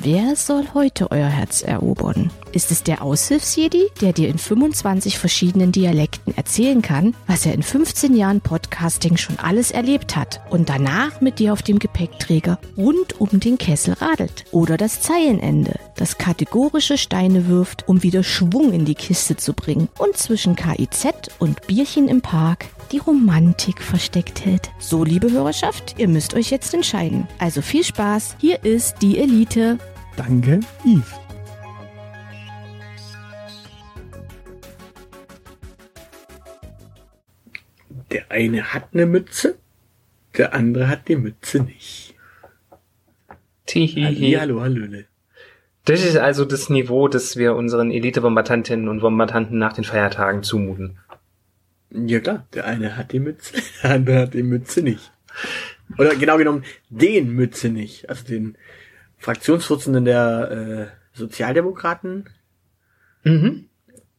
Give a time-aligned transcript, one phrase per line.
[0.00, 2.30] Wer soll heute euer Herz erobern?
[2.52, 7.64] Ist es der Aushilfsjedi, der dir in 25 verschiedenen Dialekten erzählen kann, was er in
[7.64, 13.20] 15 Jahren Podcasting schon alles erlebt hat und danach mit dir auf dem Gepäckträger rund
[13.20, 14.44] um den Kessel radelt?
[14.52, 19.88] Oder das Zeilenende, das kategorische Steine wirft, um wieder Schwung in die Kiste zu bringen
[19.98, 21.08] und zwischen KIZ
[21.40, 24.70] und Bierchen im Park die Romantik versteckt hält.
[24.78, 27.28] So, liebe Hörerschaft, ihr müsst euch jetzt entscheiden.
[27.38, 29.78] Also viel Spaß, hier ist die Elite.
[30.18, 31.12] Danke, Yves.
[38.10, 39.58] Der eine hat eine Mütze,
[40.36, 42.16] der andere hat die Mütze nicht.
[43.66, 44.32] Tihihi.
[44.32, 45.04] Hallo, Hallöle.
[45.84, 50.98] Das ist also das Niveau, das wir unseren Elite-Bombardantinnen und Bombardanten nach den Feiertagen zumuten.
[51.90, 55.12] Ja klar, der eine hat die Mütze, der andere hat die Mütze nicht.
[55.96, 58.10] Oder genau genommen, den Mütze nicht.
[58.10, 58.58] Also den
[59.18, 62.28] Fraktionsvorsitzenden der äh, Sozialdemokraten,
[63.24, 63.68] Mhm.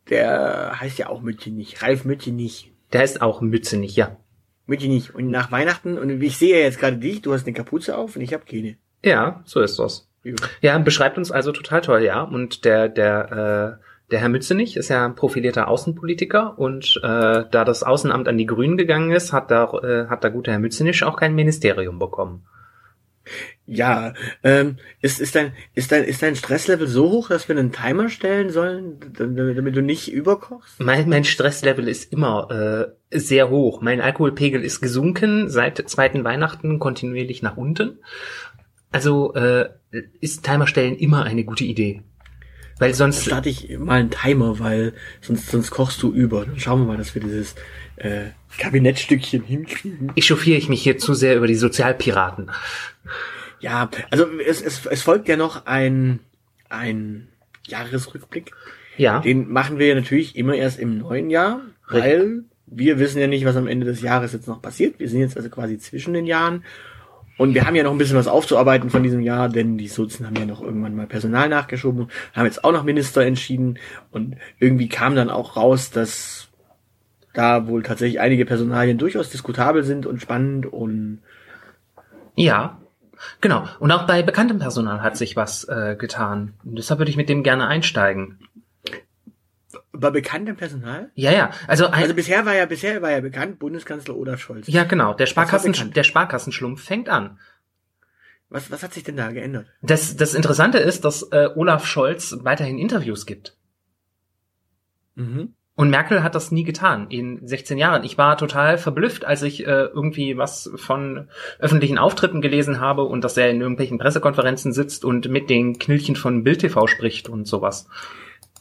[0.10, 1.82] der heißt ja auch Mütze nicht.
[1.82, 2.74] Ralf Mütze nicht.
[2.92, 4.18] Der ist auch Mütze nicht, ja.
[4.66, 5.16] Mütze nicht.
[5.16, 8.16] Und nach Weihnachten, und ich sehe ja jetzt gerade dich, du hast eine Kapuze auf
[8.16, 8.78] und ich habe keine.
[9.04, 10.10] Ja, so ist das.
[10.24, 10.36] Ja.
[10.62, 12.22] Ja, beschreibt uns also total toll, ja.
[12.22, 17.64] Und der, der, äh, der Herr Mützenich ist ja ein profilierter Außenpolitiker und äh, da
[17.66, 21.04] das Außenamt an die Grünen gegangen ist, hat da, äh, hat der gute Herr Mützenich
[21.04, 22.46] auch kein Ministerium bekommen.
[23.72, 27.72] Ja, ähm, ist, ist, dein, ist, dein, ist dein Stresslevel so hoch, dass wir einen
[27.72, 30.80] Timer stellen sollen, damit, du nicht überkochst?
[30.80, 33.82] Mein, mein Stresslevel ist immer äh, sehr hoch.
[33.82, 38.00] Mein Alkoholpegel ist gesunken seit zweiten Weihnachten kontinuierlich nach unten.
[38.92, 39.70] Also äh,
[40.20, 42.02] ist Timer stellen immer eine gute Idee.
[42.80, 46.46] Weil sonst Starte ich mal einen Timer, weil sonst, sonst kochst du über.
[46.46, 47.54] Dann schauen wir mal, dass wir dieses
[47.98, 50.12] äh, Kabinettstückchen hinkriegen.
[50.16, 52.50] echauffiere ich mich hier zu sehr über die Sozialpiraten.
[53.60, 56.20] Ja, also es, es, es folgt ja noch ein,
[56.70, 57.28] ein
[57.68, 58.52] Jahresrückblick.
[58.98, 63.28] Ja, Den machen wir ja natürlich immer erst im neuen Jahr, weil wir wissen ja
[63.28, 65.00] nicht, was am Ende des Jahres jetzt noch passiert.
[65.00, 66.64] Wir sind jetzt also quasi zwischen den Jahren.
[67.38, 70.26] Und wir haben ja noch ein bisschen was aufzuarbeiten von diesem Jahr, denn die Sozen
[70.26, 73.80] haben ja noch irgendwann mal Personal nachgeschoben, haben jetzt auch noch Minister entschieden
[74.12, 76.50] und irgendwie kam dann auch raus, dass
[77.34, 81.20] da wohl tatsächlich einige Personalien durchaus diskutabel sind und spannend und
[82.36, 82.79] ja.
[83.42, 83.68] Genau.
[83.80, 86.54] Und auch bei bekanntem Personal hat sich was äh, getan.
[86.64, 88.40] Und deshalb würde ich mit dem gerne einsteigen.
[89.92, 91.12] bei bekanntem Personal.
[91.16, 91.52] Ja, ja.
[91.68, 94.68] Also, ein, Also bisher war ja bisher war ja bekannt Bundeskanzler Olaf Scholz.
[94.68, 95.14] ja, genau.
[95.14, 97.40] Der Sparkassen, der Sparkassenschlumpf fängt an.
[98.50, 99.68] Was was hat sich denn da geändert?
[99.82, 103.56] Das, das Interessante ist, dass äh, Olaf Scholz weiterhin Interviews gibt.
[105.16, 105.54] Mhm.
[105.80, 108.04] Und Merkel hat das nie getan in 16 Jahren.
[108.04, 113.24] Ich war total verblüfft, als ich äh, irgendwie was von öffentlichen Auftritten gelesen habe und
[113.24, 117.48] dass er in irgendwelchen Pressekonferenzen sitzt und mit den Knillchen von Bild TV spricht und
[117.48, 117.88] sowas.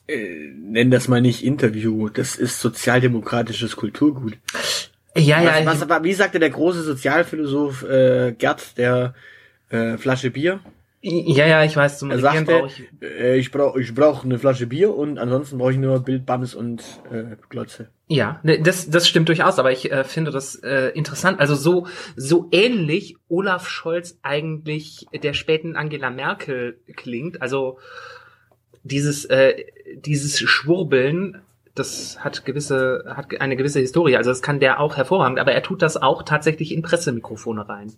[0.07, 2.09] Äh, nenn das mal nicht Interview.
[2.09, 4.39] Das ist sozialdemokratisches Kulturgut.
[5.17, 9.15] Ja, ja, was, was, aber, wie sagte der große Sozialphilosoph äh, Gerd der
[9.71, 10.61] äh, Flasche Bier?
[11.01, 13.03] Ja, ja, ich weiß, zum Er Regieren sagte, brauche ich.
[13.03, 16.83] äh, ich brauche ich brauch eine Flasche Bier und ansonsten brauche ich nur Bildbams und
[17.11, 17.91] äh, Glotze.
[18.09, 21.39] Ja, ne, das, das stimmt durchaus, aber ich äh, finde das äh, interessant.
[21.39, 21.87] Also so,
[22.17, 27.43] so ähnlich Olaf Scholz eigentlich der späten Angela Merkel klingt.
[27.43, 27.79] Also
[28.83, 29.67] dieses, äh,
[29.97, 31.43] dieses Schwurbeln,
[31.75, 34.17] das hat gewisse, hat eine gewisse Historie.
[34.17, 37.93] Also das kann der auch hervorragend, aber er tut das auch tatsächlich in Pressemikrofone rein.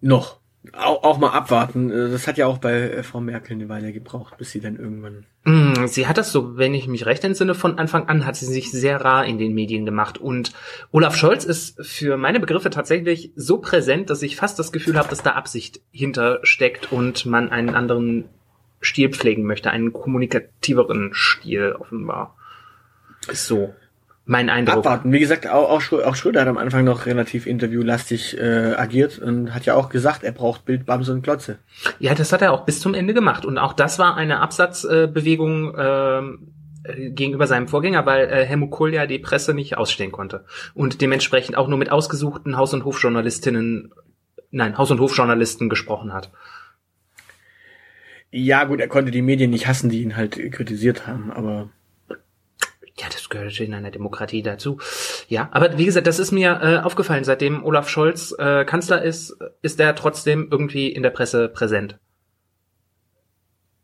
[0.00, 0.41] Noch.
[0.72, 1.90] Auch, auch mal abwarten.
[1.90, 4.76] Äh, Das hat ja auch bei äh, Frau Merkel eine Weile gebraucht, bis sie dann
[4.76, 5.26] irgendwann.
[5.44, 8.46] Mm, Sie hat das so, wenn ich mich recht entsinne, von Anfang an hat sie
[8.46, 10.18] sich sehr rar in den Medien gemacht.
[10.18, 10.52] Und
[10.92, 15.08] Olaf Scholz ist für meine Begriffe tatsächlich so präsent, dass ich fast das Gefühl habe,
[15.08, 18.28] dass da Absicht hintersteckt und man einen anderen
[18.80, 22.36] Stil pflegen möchte, einen kommunikativeren Stil offenbar.
[23.28, 23.74] Ist so
[24.24, 24.78] mein Eindruck.
[24.78, 25.12] Abwarten.
[25.12, 29.18] Wie gesagt, auch, auch, Schrö- auch Schröder hat am Anfang noch relativ interviewlastig äh, agiert
[29.18, 31.58] und hat ja auch gesagt, er braucht Bildbams und Glotze.
[31.98, 33.44] Ja, das hat er auch bis zum Ende gemacht.
[33.44, 36.48] Und auch das war eine Absatzbewegung ähm,
[36.84, 40.44] äh, gegenüber seinem Vorgänger, weil äh, Helmut Kohl ja die Presse nicht ausstehen konnte.
[40.72, 43.92] Und dementsprechend auch nur mit ausgesuchten Haus- und Hofjournalistinnen,
[44.52, 46.30] nein, Haus- und Hofjournalisten gesprochen hat.
[48.30, 51.68] Ja, gut, er konnte die Medien nicht hassen, die ihn halt kritisiert haben, aber
[53.02, 54.78] Ja, das gehört in einer Demokratie dazu.
[55.28, 57.24] Ja, aber wie gesagt, das ist mir äh, aufgefallen.
[57.24, 61.98] Seitdem Olaf Scholz äh, Kanzler ist, ist er trotzdem irgendwie in der Presse präsent.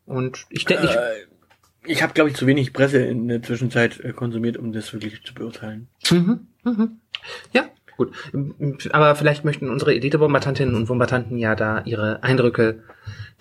[0.06, 1.26] Und ich denke, ich, äh,
[1.87, 5.25] Ich habe, glaube ich, zu wenig Presse in der Zwischenzeit äh, konsumiert, um das wirklich
[5.25, 5.88] zu beurteilen.
[6.11, 7.00] Mhm, mhm.
[7.53, 7.64] Ja,
[7.97, 8.14] gut.
[8.93, 12.85] Aber vielleicht möchten unsere Elite-Bombardantinnen und Bombardanten ja da ihre Eindrücke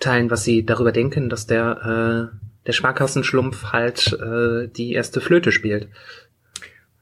[0.00, 5.52] teilen, was sie darüber denken, dass der, äh, der Sparkassenschlumpf halt äh, die erste Flöte
[5.52, 5.88] spielt.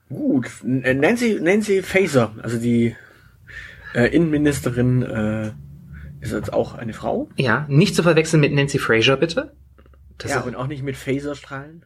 [0.09, 2.95] Gut, N- Nancy, Nancy Faeser, also die
[3.95, 5.53] äh, Innenministerin, äh,
[6.21, 7.29] ist jetzt auch eine Frau.
[7.37, 9.53] Ja, nicht zu verwechseln mit Nancy Fraser, bitte.
[10.19, 11.85] Das ja, und auch nicht mit Phaserstrahlen.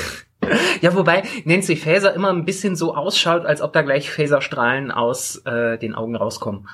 [0.80, 5.42] ja, wobei Nancy Faeser immer ein bisschen so ausschaut, als ob da gleich Phaserstrahlen aus
[5.46, 6.68] äh, den Augen rauskommen.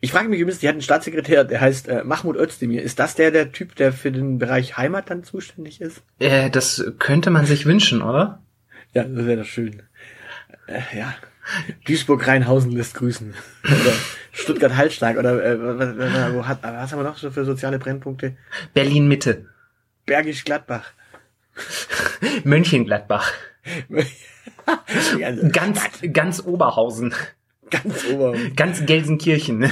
[0.00, 2.82] Ich frage mich übrigens, die hat einen Staatssekretär, der heißt äh, Mahmoud Özdemir.
[2.82, 6.02] Ist das der der Typ, der für den Bereich Heimat dann zuständig ist?
[6.18, 8.42] Äh, das könnte man sich wünschen, oder?
[8.92, 9.82] Ja, das wäre doch schön.
[10.66, 11.14] Äh, ja.
[11.84, 13.34] Duisburg-Rheinhausen lässt grüßen.
[13.64, 13.92] Oder
[14.32, 15.16] Stuttgart-Hallstatt.
[15.16, 18.36] Oder äh, wo hat, was haben wir noch so für soziale Brennpunkte?
[18.74, 19.46] Berlin Mitte.
[20.06, 20.92] Bergisch-Gladbach.
[22.44, 23.32] Mönchengladbach.
[25.22, 25.80] also, Ganz,
[26.12, 27.14] ganz Oberhausen.
[27.70, 28.34] Ganz ober.
[28.56, 29.70] Ganz Gelsenkirchen.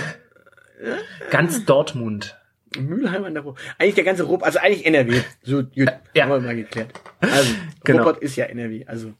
[1.30, 2.36] Ganz Dortmund.
[2.78, 3.54] Mülheim an der Ruhr.
[3.78, 5.20] Eigentlich der ganze Rupp, also eigentlich NRW.
[5.42, 5.74] So, gut,
[6.14, 6.24] ja.
[6.24, 6.92] haben wir mal geklärt.
[7.20, 7.54] Also,
[7.84, 8.02] Genau.
[8.02, 8.84] Ruppert ist ja NRW.
[8.86, 9.14] Also,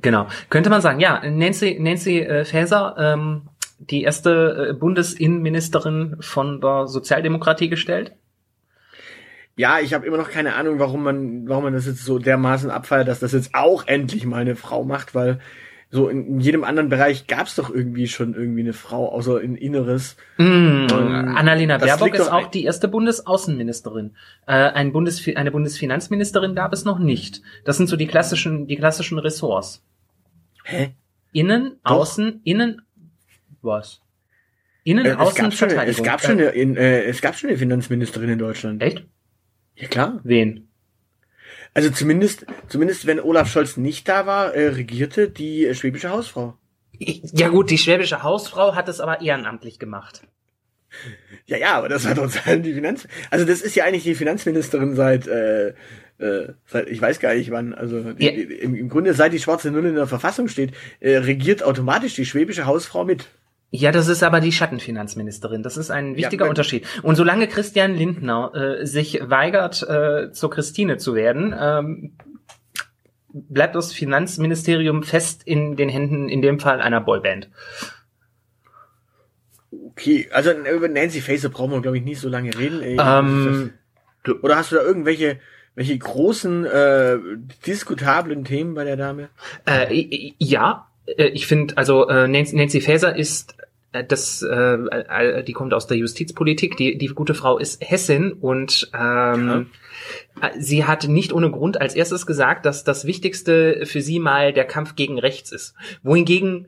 [0.00, 0.28] Genau.
[0.50, 3.42] Könnte man sagen, ja, Nancy, Nancy äh, Faeser, ähm,
[3.78, 8.12] die erste äh, Bundesinnenministerin von der Sozialdemokratie gestellt.
[9.56, 12.70] ja, ich habe immer noch keine Ahnung, warum man, warum man das jetzt so dermaßen
[12.70, 15.38] abfeiert, dass das jetzt auch endlich mal eine Frau macht, weil
[15.94, 20.16] so in, jedem anderen Bereich gab's doch irgendwie schon irgendwie eine Frau, außer in Inneres.
[20.38, 20.88] Mm, Ähm,
[21.36, 24.16] Annalena Baerbock ist auch die erste Bundesaußenministerin.
[24.48, 27.42] Äh, ein Bundes eine Bundesfinanzministerin gab es noch nicht.
[27.64, 29.84] Das sind so die klassischen, die klassischen Ressorts.
[30.64, 30.94] Hä?
[31.30, 31.92] Innen, Doch.
[31.92, 32.82] Außen, Innen,
[33.62, 34.00] was?
[34.82, 37.50] Innen, Äh, es, Außen, gab schon, es gab schon eine, in, äh, es gab schon
[37.50, 38.82] eine Finanzministerin in Deutschland.
[38.82, 39.06] Echt?
[39.76, 40.20] Ja klar.
[40.24, 40.66] Wen?
[41.74, 46.56] Also zumindest, zumindest wenn Olaf Scholz nicht da war, äh, regierte die äh, schwäbische Hausfrau.
[46.98, 50.22] Ja gut, die schwäbische Hausfrau hat es aber ehrenamtlich gemacht.
[51.46, 53.08] Ja, ja, aber das war trotzdem die Finanz.
[53.30, 55.74] Also das ist ja eigentlich die Finanzministerin seit, äh,
[56.18, 57.74] äh, seit ich weiß gar nicht wann.
[57.74, 58.30] Also Ja.
[58.30, 62.24] im, im Grunde seit die schwarze Null in der Verfassung steht, äh, regiert automatisch die
[62.24, 63.26] schwäbische Hausfrau mit.
[63.76, 65.64] Ja, das ist aber die Schattenfinanzministerin.
[65.64, 66.86] Das ist ein wichtiger weil- Unterschied.
[67.02, 72.12] Und solange Christian Lindner äh, sich weigert, äh, zur Christine zu werden, ähm,
[73.32, 77.50] bleibt das Finanzministerium fest in den Händen, in dem Fall einer Boyband.
[79.90, 82.80] Okay, also über Nancy Faeser brauchen wir glaube ich nicht so lange reden.
[82.84, 83.72] Ähm,
[84.42, 85.40] Oder hast du da irgendwelche
[85.74, 87.18] welche großen äh,
[87.66, 89.30] diskutablen Themen bei der Dame?
[89.66, 93.56] Äh, ja, äh, ich finde, also äh, Nancy, Nancy Faeser ist
[94.02, 96.76] das, äh, äh, die kommt aus der Justizpolitik.
[96.76, 99.70] Die, die gute Frau ist Hessin und ähm,
[100.40, 104.52] äh, sie hat nicht ohne Grund als erstes gesagt, dass das Wichtigste für sie mal
[104.52, 105.74] der Kampf gegen rechts ist.
[106.02, 106.66] Wohingegen,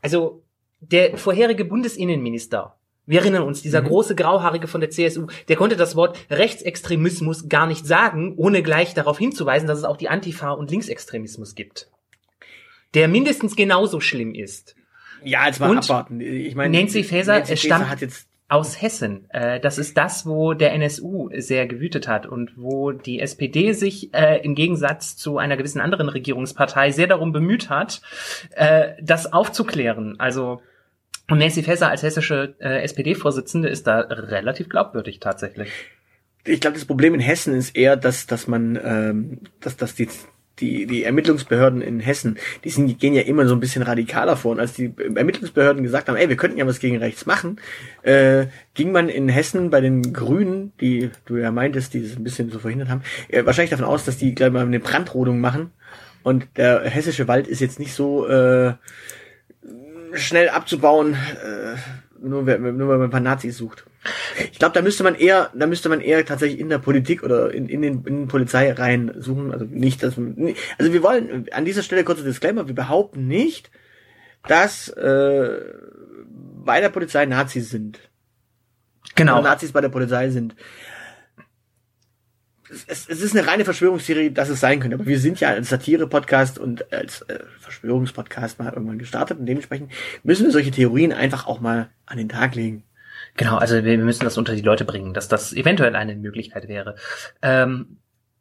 [0.00, 0.42] also
[0.80, 3.88] der vorherige Bundesinnenminister, wir erinnern uns, dieser Mhm.
[3.88, 8.94] große Grauhaarige von der CSU, der konnte das Wort Rechtsextremismus gar nicht sagen, ohne gleich
[8.94, 11.90] darauf hinzuweisen, dass es auch die Antifa und Linksextremismus gibt.
[12.94, 14.76] Der mindestens genauso schlimm ist.
[15.24, 16.20] Ja, jetzt mal Und abwarten.
[16.20, 19.30] Ich meine, Nancy Faeser, Nancy es stammt- jetzt Aus Hessen.
[19.30, 24.12] Äh, das ist das, wo der NSU sehr gewütet hat und wo die SPD sich
[24.12, 28.02] äh, im Gegensatz zu einer gewissen anderen Regierungspartei sehr darum bemüht hat,
[28.50, 30.20] äh, das aufzuklären.
[30.20, 30.60] Also
[31.30, 35.70] und Nancy Faeser als hessische äh, SPD-Vorsitzende ist da relativ glaubwürdig tatsächlich.
[36.44, 40.08] ich glaube, das Problem in Hessen ist eher, dass, dass man, ähm, dass, dass die,
[40.62, 44.36] die, die Ermittlungsbehörden in Hessen, die, sind, die gehen ja immer so ein bisschen radikaler
[44.36, 44.52] vor.
[44.52, 47.60] Und als die Ermittlungsbehörden gesagt haben, ey, wir könnten ja was gegen rechts machen,
[48.02, 52.24] äh, ging man in Hessen bei den Grünen, die du ja meintest, die das ein
[52.24, 55.72] bisschen so verhindert haben, äh, wahrscheinlich davon aus, dass die gleich mal eine Brandrodung machen.
[56.22, 58.74] Und der hessische Wald ist jetzt nicht so äh,
[60.14, 61.76] schnell abzubauen, äh,
[62.22, 63.84] nur, nur weil man ein paar Nazis sucht.
[64.50, 67.52] Ich glaube, da müsste man eher, da müsste man eher tatsächlich in der Politik oder
[67.52, 69.52] in, in den, in den Polizeireihen suchen.
[69.52, 73.70] Also nicht, dass man, also wir wollen an dieser Stelle kurzer Disclaimer: Wir behaupten nicht,
[74.46, 75.60] dass äh,
[76.64, 77.98] bei der Polizei Nazis sind.
[79.14, 79.34] Genau.
[79.34, 80.56] Oder Nazis bei der Polizei sind.
[82.86, 84.96] Es, es, ist eine reine Verschwörungstheorie, dass es sein könnte.
[84.96, 89.92] Aber wir sind ja als Satire-Podcast und als äh, Verschwörungspodcast mal irgendwann gestartet und dementsprechend
[90.22, 92.84] müssen wir solche Theorien einfach auch mal an den Tag legen.
[93.36, 96.96] Genau, also wir müssen das unter die Leute bringen, dass das eventuell eine Möglichkeit wäre.
[97.40, 97.98] Ähm,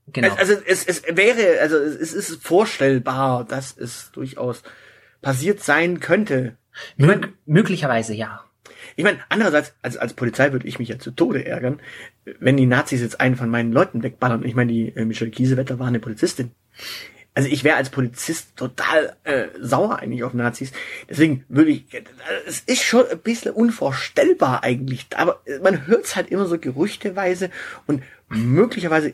[0.07, 0.33] genau.
[0.35, 4.63] Also es, es wäre, also es es ist vorstellbar, dass es durchaus
[5.21, 6.57] passiert sein könnte.
[6.97, 8.45] Mö möglicherweise ja.
[8.95, 11.79] Ich meine, andererseits, als, als Polizei würde ich mich ja zu Tode ärgern,
[12.39, 14.45] wenn die Nazis jetzt einen von meinen Leuten wegballern.
[14.45, 16.51] Ich meine, die äh, Michelle Kiesewetter war eine Polizistin.
[17.33, 20.73] Also ich wäre als Polizist total äh, sauer eigentlich auf Nazis.
[21.09, 21.85] Deswegen würde ich,
[22.45, 25.07] es ist schon ein bisschen unvorstellbar eigentlich.
[25.15, 27.49] Aber man hört es halt immer so gerüchteweise
[27.87, 29.13] und möglicherweise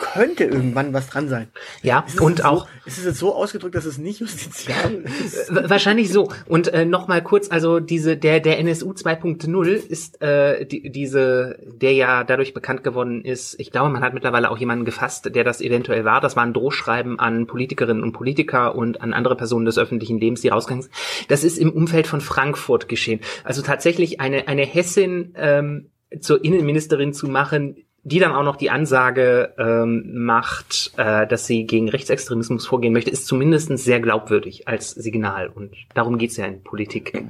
[0.00, 1.48] könnte irgendwann was dran sein.
[1.82, 5.54] Ja, Ist und auch So, ist es jetzt so ausgedrückt, dass es nicht justiziabel ist?
[5.54, 6.32] Wa- Wahrscheinlich so.
[6.48, 11.58] Und äh, noch mal kurz, also diese der der NSU 2.0 ist äh, die, diese
[11.66, 13.54] der ja dadurch bekannt geworden ist.
[13.60, 16.20] Ich glaube, man hat mittlerweile auch jemanden gefasst, der das eventuell war.
[16.20, 20.40] Das war ein Drohschreiben an Politikerinnen und Politiker und an andere Personen des öffentlichen Lebens,
[20.40, 20.94] die rausgegangen sind.
[21.28, 23.20] Das ist im Umfeld von Frankfurt geschehen.
[23.44, 25.90] Also tatsächlich eine eine Hessin ähm,
[26.20, 31.66] zur Innenministerin zu machen, die dann auch noch die Ansage ähm, macht, äh, dass sie
[31.66, 35.48] gegen Rechtsextremismus vorgehen möchte, ist zumindest sehr glaubwürdig als Signal.
[35.48, 37.24] Und darum geht's ja in Politik.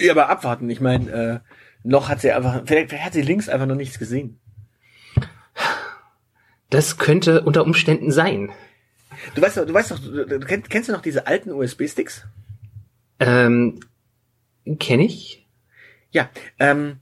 [0.00, 0.68] Ja, aber abwarten.
[0.68, 1.38] Ich meine, äh,
[1.84, 4.40] noch hat sie einfach, vielleicht, vielleicht hat sie links einfach noch nichts gesehen.
[6.70, 8.50] Das könnte unter Umständen sein.
[9.34, 12.26] Du weißt doch, du weißt doch, du, kennst, kennst du noch diese alten USB-Sticks?
[13.18, 13.80] Ähm,
[14.78, 15.46] Kenne ich?
[16.10, 16.98] Ja, ähm,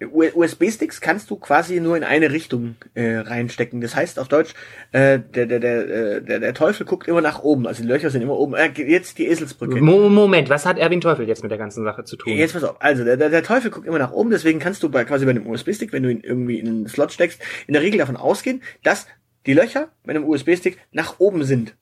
[0.00, 3.80] USB-Sticks kannst du quasi nur in eine Richtung äh, reinstecken.
[3.80, 4.52] Das heißt auf Deutsch,
[4.92, 7.66] äh, der, der, der, äh, der, der Teufel guckt immer nach oben.
[7.66, 8.54] Also die Löcher sind immer oben.
[8.54, 9.80] Äh, jetzt die Eselsbrücke.
[9.80, 12.34] Mo Moment, was hat Erwin Teufel jetzt mit der ganzen Sache zu tun?
[12.34, 14.90] Jetzt pass auf, also der, der, der Teufel guckt immer nach oben, deswegen kannst du
[14.90, 17.82] bei, quasi bei einem USB-Stick, wenn du ihn irgendwie in einen Slot steckst, in der
[17.82, 19.06] Regel davon ausgehen, dass
[19.46, 21.74] die Löcher bei einem USB-Stick nach oben sind.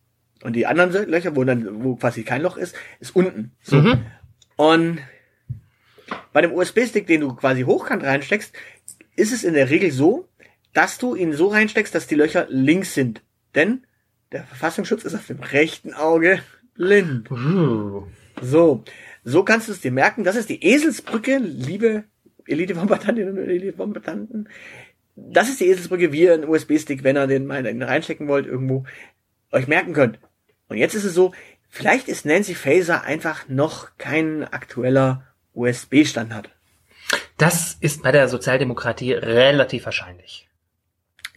[0.44, 3.52] Und die anderen Löcher, wo dann, wo quasi kein Loch ist, ist unten.
[3.62, 3.76] So.
[3.76, 4.00] Mhm.
[4.56, 4.98] Und
[6.32, 8.54] bei dem USB-Stick, den du quasi hochkant reinsteckst,
[9.16, 10.28] ist es in der Regel so,
[10.72, 13.22] dass du ihn so reinsteckst, dass die Löcher links sind.
[13.54, 13.86] Denn
[14.32, 16.40] der Verfassungsschutz ist auf dem rechten Auge
[16.74, 17.30] blind.
[17.30, 18.06] Uh.
[18.42, 18.82] So,
[19.22, 20.24] so kannst du es dir merken.
[20.24, 22.04] Das ist die Eselsbrücke, liebe
[22.46, 24.48] Elite-Bombardantinnen und Elite-Bombardanten.
[25.16, 28.84] Das ist die Eselsbrücke, wie ihr einen USB-Stick, wenn ihr den mal reinstecken wollt, irgendwo
[29.52, 30.18] euch merken könnt.
[30.68, 31.32] Und jetzt ist es so,
[31.68, 36.50] vielleicht ist Nancy Faeser einfach noch kein aktueller USB-Standard.
[37.38, 40.48] Das ist bei der Sozialdemokratie relativ wahrscheinlich.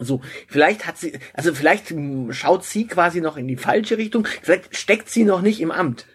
[0.00, 4.26] So, vielleicht hat sie, also vielleicht hm, schaut sie quasi noch in die falsche Richtung,
[4.42, 6.06] vielleicht steckt sie noch nicht im Amt.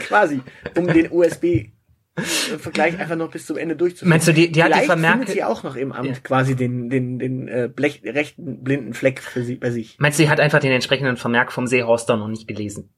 [0.00, 0.40] quasi,
[0.74, 4.08] um den USB-Vergleich einfach noch bis zum Ende durchzuführen.
[4.08, 6.14] Meinst du, die, die hat die Vielleicht Vermerke, findet sie auch noch im Amt Ja.
[6.22, 9.96] quasi den, den, den äh, Blech, rechten blinden Fleck für sie, bei sich.
[9.98, 12.88] meinst du, die hat einfach den entsprechenden Vermerk vom Seehorster noch nicht gelesen?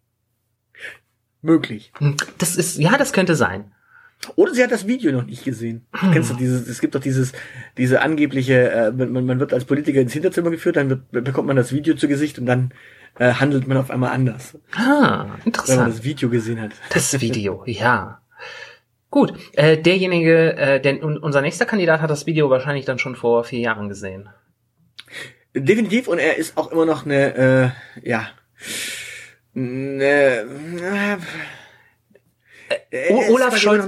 [1.42, 1.92] Möglich.
[1.98, 3.72] Hm, Das ist, ja, das könnte sein.
[4.34, 5.86] Oder sie hat das Video noch nicht gesehen.
[5.92, 6.12] Hm.
[6.12, 7.32] Kennst du dieses, es gibt doch dieses,
[7.76, 11.56] diese angebliche, äh, man, man wird als Politiker ins Hinterzimmer geführt, dann wird, bekommt man
[11.56, 12.72] das Video zu Gesicht und dann
[13.18, 15.94] äh, handelt man auf einmal anders, Ah, wenn man interessant.
[15.94, 16.72] das Video gesehen hat.
[16.92, 18.20] Das Video, ja.
[19.10, 23.14] Gut, äh, derjenige, äh, denn un unser nächster Kandidat hat das Video wahrscheinlich dann schon
[23.14, 24.28] vor vier Jahren gesehen.
[25.54, 28.28] Definitiv und er ist auch immer noch eine, äh, ja,
[29.54, 31.16] eine, äh,
[32.90, 33.86] er Olaf Scholz-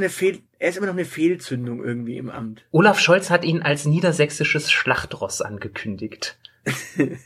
[0.59, 2.65] er ist immer noch eine Fehlzündung irgendwie im Amt.
[2.73, 6.39] Olaf Scholz hat ihn als niedersächsisches Schlachtross angekündigt.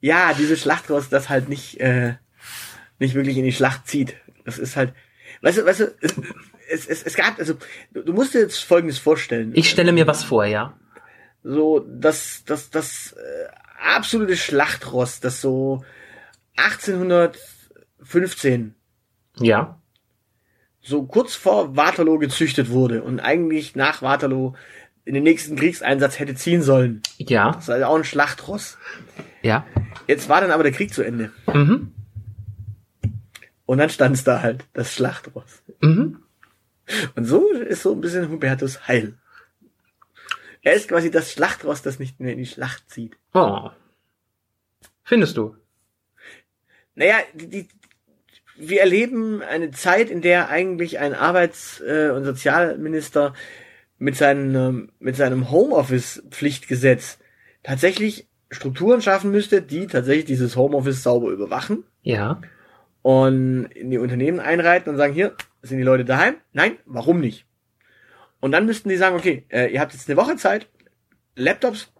[0.00, 2.14] Ja, diese Schlachtrost, das halt nicht, äh,
[2.98, 4.16] nicht wirklich in die Schlacht zieht.
[4.44, 4.92] Das ist halt,
[5.42, 5.94] weißt du, weißt du,
[6.70, 7.54] es, es, es, gab, also,
[7.92, 9.52] du, du musst dir jetzt Folgendes vorstellen.
[9.54, 10.78] Ich stelle mir was vor, ja.
[11.42, 13.48] so das das das äh,
[13.94, 15.84] absolute Schlachtrost, das so
[16.56, 18.74] 1815
[19.40, 19.80] Ja.
[20.80, 24.54] So kurz vor Waterloo gezüchtet wurde und eigentlich nach Waterloo
[25.04, 27.02] in den nächsten Kriegseinsatz hätte ziehen sollen.
[27.18, 27.52] Ja.
[27.52, 28.78] Das ist also auch ein Schlachtross.
[29.42, 29.66] Ja.
[30.06, 31.92] Jetzt war dann aber der Krieg zu Ende Mhm.
[33.66, 35.62] und dann stand es da halt das Schlachtross.
[35.80, 36.22] Mhm.
[37.14, 39.14] Und so ist so ein bisschen Hubertus Heil.
[40.62, 43.16] Er ist quasi das Schlachtross, das nicht mehr in die Schlacht zieht.
[43.34, 43.70] Oh.
[45.04, 45.56] Findest du?
[46.94, 47.68] Naja, die, die,
[48.58, 53.34] wir erleben eine Zeit, in der eigentlich ein Arbeits- äh, und Sozialminister
[53.98, 57.18] mit seinem, mit seinem Homeoffice-Pflichtgesetz
[57.62, 62.40] tatsächlich Strukturen schaffen müsste, die tatsächlich dieses Homeoffice sauber überwachen Ja.
[63.02, 66.36] und in die Unternehmen einreiten und sagen, hier, sind die Leute daheim?
[66.52, 67.46] Nein, warum nicht?
[68.40, 70.68] Und dann müssten die sagen, okay, äh, ihr habt jetzt eine Woche Zeit,
[71.34, 71.92] Laptops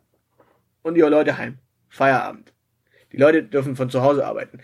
[0.82, 1.58] und die Leute heim.
[1.88, 2.52] Feierabend.
[3.12, 4.60] Die Leute dürfen von zu Hause arbeiten.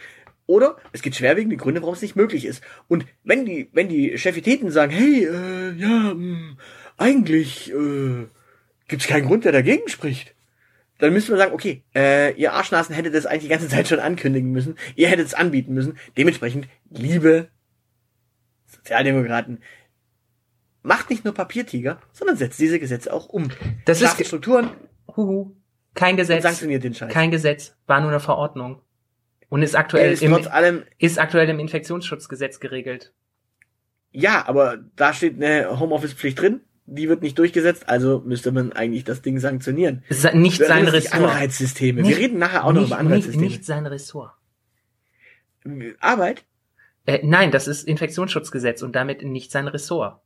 [0.47, 2.63] Oder es gibt schwerwiegende Gründe, warum es nicht möglich ist.
[2.89, 6.57] Und wenn die, wenn die Chefitäten sagen, hey, äh, ja, mh,
[6.99, 8.27] eigentlich äh,
[8.89, 10.35] gibt es keinen Grund, der dagegen spricht,
[10.99, 13.99] dann müsste man sagen, okay, äh, ihr Arschnasen hättet das eigentlich die ganze Zeit schon
[14.01, 15.99] ankündigen müssen, ihr hättet es anbieten müssen.
[16.17, 17.49] Dementsprechend, liebe
[18.67, 19.63] Sozialdemokraten,
[20.83, 23.51] macht nicht nur Papiertiger, sondern setzt diese Gesetze auch um.
[23.87, 24.71] Das ist Schafft ge- Strukturen
[25.17, 25.57] Huhu.
[25.95, 26.43] Kein Gesetz.
[26.43, 27.13] sanktioniert den Scheiß.
[27.13, 27.77] Kein Gesetz.
[27.87, 28.83] War nur eine Verordnung.
[29.55, 33.13] Und ist aktuell ist im, allem, ist aktuell im Infektionsschutzgesetz geregelt.
[34.11, 39.05] ja, aber da steht eine Homeoffice-Pflicht drin, die wird nicht durchgesetzt, also müsste man eigentlich
[39.05, 40.03] das Ding sanktionieren.
[40.09, 41.15] Es ist nicht Wir sein Ressort.
[41.23, 42.03] Anreizsysteme.
[42.03, 43.47] Nicht- Wir reden nachher auch noch nicht, über nicht, Anreizsysteme.
[43.47, 44.33] nicht sein Ressort.
[46.01, 46.45] Arbeit?
[47.07, 50.21] Äh, nein, das ist Infektionsschutzgesetz und damit nicht sein Ressort.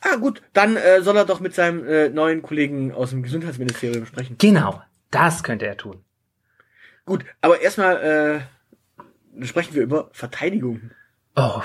[0.00, 4.06] Ah, gut, dann äh, soll er doch mit seinem äh, neuen Kollegen aus dem Gesundheitsministerium
[4.06, 4.36] sprechen.
[4.38, 6.04] Genau, das könnte er tun.
[7.06, 8.40] Gut, aber erstmal äh,
[9.42, 10.90] sprechen wir über Verteidigung.
[11.36, 11.60] Oh,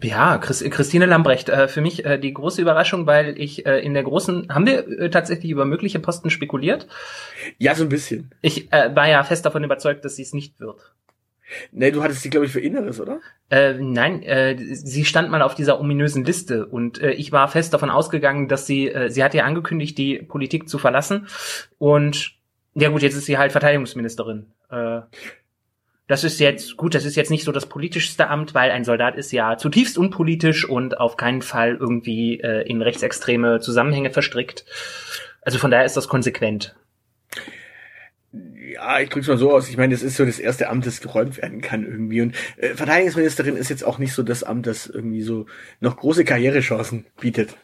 [0.00, 3.94] ja, Chris, Christine Lambrecht, äh, für mich äh, die große Überraschung, weil ich äh, in
[3.94, 6.86] der großen, haben wir äh, tatsächlich über mögliche Posten spekuliert?
[7.58, 8.32] Ja, so ein bisschen.
[8.42, 10.94] Ich äh, war ja fest davon überzeugt, dass sie es nicht wird.
[11.72, 13.20] Nee, du hattest sie, glaube ich, für Inneres, oder?
[13.50, 17.74] Äh, nein, äh, sie stand mal auf dieser ominösen Liste und äh, ich war fest
[17.74, 21.26] davon ausgegangen, dass sie, äh, sie hat ja angekündigt, die Politik zu verlassen
[21.78, 22.36] und
[22.74, 24.46] ja gut, jetzt ist sie halt Verteidigungsministerin.
[24.70, 25.02] Äh,
[26.08, 29.16] das ist jetzt, gut, das ist jetzt nicht so das politischste Amt, weil ein Soldat
[29.16, 34.64] ist ja zutiefst unpolitisch und auf keinen Fall irgendwie äh, in rechtsextreme Zusammenhänge verstrickt.
[35.42, 36.74] Also von daher ist das konsequent.
[38.32, 39.68] Ja, ich drück's mal so aus.
[39.68, 42.22] Ich meine, das ist so das erste Amt, das geräumt werden kann irgendwie.
[42.22, 45.46] Und äh, Verteidigungsministerin ist jetzt auch nicht so das Amt, das irgendwie so
[45.80, 47.56] noch große Karrierechancen bietet.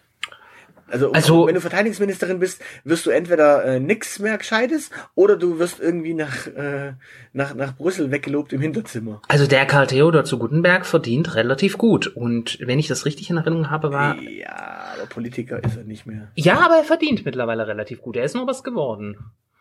[0.90, 5.58] Also, Also- wenn du Verteidigungsministerin bist, wirst du entweder äh, nix mehr Gescheites oder du
[5.58, 6.92] wirst irgendwie nach, äh,
[7.32, 9.20] nach, nach Brüssel weggelobt im Hinterzimmer.
[9.28, 13.36] Also der Karl Theodor zu Gutenberg verdient relativ gut und wenn ich das richtig in
[13.36, 16.28] Erinnerung habe, war Ja, aber Politiker ist er nicht mehr.
[16.34, 18.16] Ja, aber er verdient mittlerweile relativ gut.
[18.16, 19.16] Er ist noch was geworden.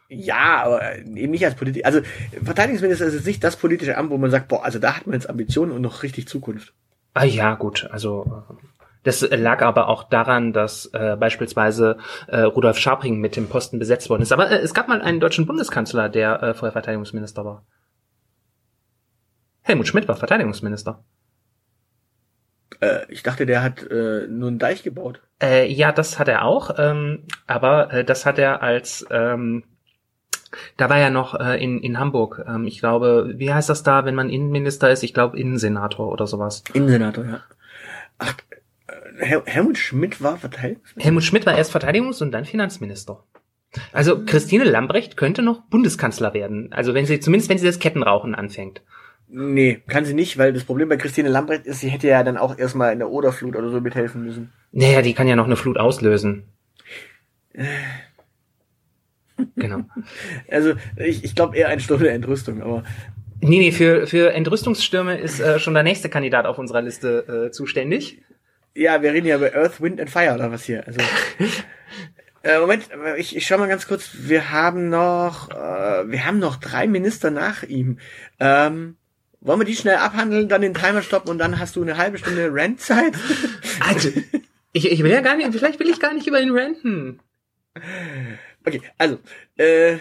[0.09, 1.85] Ja, aber äh, eben nicht als Politiker.
[1.85, 1.99] Also
[2.43, 5.13] Verteidigungsminister ist jetzt nicht das politische Amt, wo man sagt, boah, also da hat man
[5.15, 6.73] jetzt Ambitionen und noch richtig Zukunft.
[7.13, 7.87] Ah ja, gut.
[7.91, 8.53] Also äh,
[9.03, 14.09] das lag aber auch daran, dass äh, beispielsweise äh, Rudolf Scharping mit dem Posten besetzt
[14.09, 14.31] worden ist.
[14.31, 17.65] Aber äh, es gab mal einen deutschen Bundeskanzler, der äh, vorher Verteidigungsminister war.
[19.61, 21.03] Helmut Schmidt war Verteidigungsminister.
[22.81, 25.21] Äh, ich dachte, der hat äh, nur einen Deich gebaut.
[25.41, 29.63] Äh, ja, das hat er auch, ähm, aber äh, das hat er als ähm,
[30.77, 32.43] da war er noch äh, in, in Hamburg.
[32.47, 35.03] Ähm, ich glaube, wie heißt das da, wenn man Innenminister ist?
[35.03, 36.63] Ich glaube Innensenator oder sowas.
[36.73, 37.41] Innensenator, ja.
[38.19, 38.33] Ach,
[39.19, 41.03] Hel Helmut Schmidt war Verteidigungsminister?
[41.03, 43.23] Helmut Schmidt war erst Verteidigungs- und dann Finanzminister.
[43.91, 46.71] Also Christine Lambrecht könnte noch Bundeskanzler werden.
[46.71, 48.81] Also wenn sie, zumindest wenn sie das Kettenrauchen anfängt.
[49.29, 52.37] Nee, kann sie nicht, weil das Problem bei Christine Lambrecht ist, sie hätte ja dann
[52.37, 54.53] auch erstmal in der Oderflut oder so mithelfen müssen.
[54.71, 56.43] Naja, die kann ja noch eine Flut auslösen.
[59.55, 59.81] Genau.
[60.49, 62.83] Also ich, ich glaube eher ein Sturm der Entrüstung, aber
[63.39, 67.51] Nee, nee, für, für Entrüstungsstürme ist äh, schon der nächste Kandidat auf unserer Liste äh,
[67.51, 68.23] zuständig.
[68.77, 70.85] Ja, wir reden ja über Earth, Wind and Fire oder was hier.
[70.85, 70.99] Also
[72.43, 72.87] äh, Moment,
[73.17, 74.09] ich, ich schau mal ganz kurz.
[74.19, 77.97] Wir haben noch, äh, wir haben noch drei Minister nach ihm.
[78.39, 78.95] Ähm,
[79.41, 82.17] wollen wir die schnell abhandeln, dann den Timer stoppen und dann hast du eine halbe
[82.17, 83.13] Stunde Rentzeit?
[83.79, 84.09] Also,
[84.73, 87.19] ich, ich will ja gar nicht, vielleicht will ich gar nicht über ihn ranten.
[88.65, 89.19] okay, also
[89.55, 89.97] äh,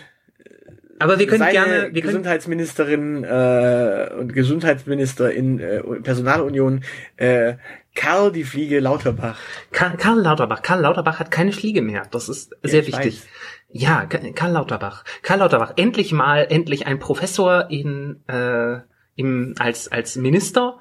[0.98, 6.82] Aber wir können gerne, wir können, Gesundheitsministerin äh, und Gesundheitsminister in äh, Personalunion
[7.18, 7.56] äh,
[7.96, 9.37] Karl die Fliege Lauterbach.
[9.72, 10.62] Karl, Karl Lauterbach.
[10.62, 12.02] Karl Lauterbach hat keine Fliege mehr.
[12.12, 13.22] Das ist sehr ich wichtig.
[13.22, 13.26] weiß.
[13.70, 15.02] Ja, Ka- Karl Lauterbach.
[15.22, 15.72] Karl Lauterbach.
[15.76, 18.78] Endlich mal, endlich ein Professor in, äh,
[19.16, 20.78] im, als, als Minister.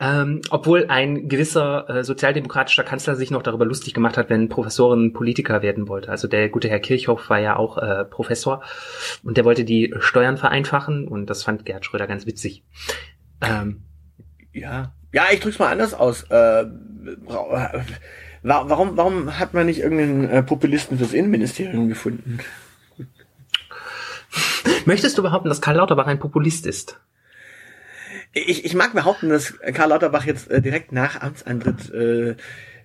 [0.00, 5.12] Ähm, obwohl ein gewisser äh, sozialdemokratischer Kanzler sich noch darüber lustig gemacht hat, wenn Professoren
[5.12, 6.08] Politiker werden wollte.
[6.10, 8.64] Also der gute Herr Kirchhoff war ja auch äh, Professor
[9.22, 12.64] und der wollte die Steuern vereinfachen und das fand Gerhard Schröder ganz witzig.
[13.42, 13.84] Ähm,
[14.52, 14.92] Ja.
[15.12, 16.24] Ja, ich drück's mal anders aus.
[16.24, 16.66] Äh,
[18.42, 22.38] warum, warum hat man nicht irgendeinen äh, Populisten fürs Innenministerium gefunden?
[24.86, 27.00] möchtest du behaupten, dass Karl Lauterbach ein Populist ist?
[28.32, 32.36] Ich, ich mag behaupten, dass Karl Lauterbach jetzt äh, direkt nach Amtsantritt äh,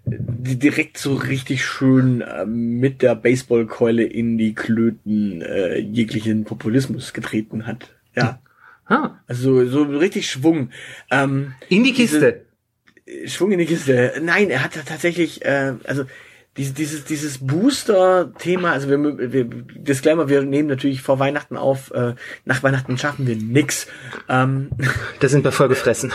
[0.06, 7.66] direkt so richtig schön äh, mit der Baseballkeule in die Klöten äh, jeglichen Populismus getreten
[7.66, 7.96] hat.
[8.16, 8.40] Ja,
[8.90, 10.70] Ah, also so richtig Schwung.
[11.12, 12.44] Ähm, in die Kiste.
[13.06, 14.14] Diese- Schwung in die Kiste.
[14.22, 16.04] Nein, er hat da tatsächlich, äh, also
[16.58, 22.16] dieses, dieses, dieses Booster-Thema, also wir, wir, Disclaimer, wir nehmen natürlich vor Weihnachten auf, äh,
[22.46, 23.88] nach Weihnachten schaffen wir nix.
[24.28, 24.70] Ähm,
[25.20, 26.12] Da sind wir voll gefressen.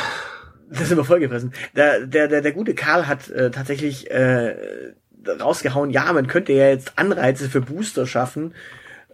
[0.71, 1.53] das sind wir vollgefressen.
[1.77, 4.57] Der, der, der, der gute Karl hat äh, tatsächlich äh,
[5.41, 8.55] rausgehauen, ja, man könnte ja jetzt Anreize für Booster schaffen.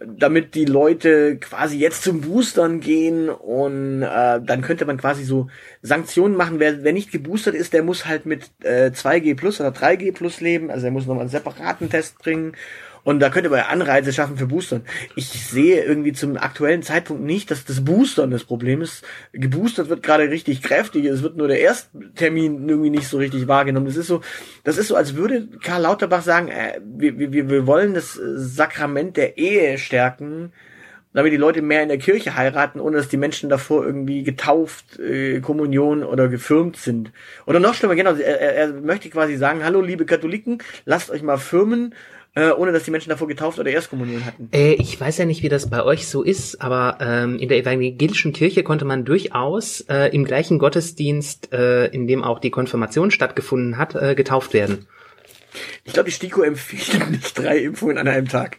[0.05, 5.47] Damit die Leute quasi jetzt zum Boostern gehen und äh, dann könnte man quasi so
[5.81, 6.59] Sanktionen machen.
[6.59, 10.39] Wer, wer nicht geboostert ist, der muss halt mit äh, 2G plus oder 3G plus
[10.39, 12.53] leben, also er muss nochmal einen separaten Test bringen
[13.03, 14.83] und da könnte man Anreize schaffen für Boostern.
[15.15, 19.03] Ich sehe irgendwie zum aktuellen Zeitpunkt nicht, dass das Boostern das Problem ist.
[19.31, 21.05] Geboostert wird gerade richtig kräftig.
[21.05, 23.85] Es wird nur der Ersttermin irgendwie nicht so richtig wahrgenommen.
[23.87, 24.21] Das ist so,
[24.63, 29.17] das ist so, als würde Karl Lauterbach sagen, äh, wir, wir, wir wollen das Sakrament
[29.17, 30.51] der Ehe stärken
[31.13, 34.99] damit die Leute mehr in der Kirche heiraten, ohne dass die Menschen davor irgendwie getauft,
[34.99, 37.11] äh, Kommunion oder gefirmt sind.
[37.47, 41.37] Oder noch schlimmer, genau, er, er möchte quasi sagen, hallo liebe Katholiken, lasst euch mal
[41.37, 41.95] firmen
[42.35, 44.49] äh, ohne dass die Menschen davor getauft oder Erstkommunion hatten.
[44.51, 47.57] Äh, ich weiß ja nicht, wie das bei euch so ist, aber ähm, in der
[47.57, 53.11] evangelischen Kirche konnte man durchaus äh, im gleichen Gottesdienst, äh, in dem auch die Konfirmation
[53.11, 54.87] stattgefunden hat, äh, getauft werden.
[55.83, 58.57] Ich glaube, die STIKO empfiehlt nicht drei Impfungen an einem Tag.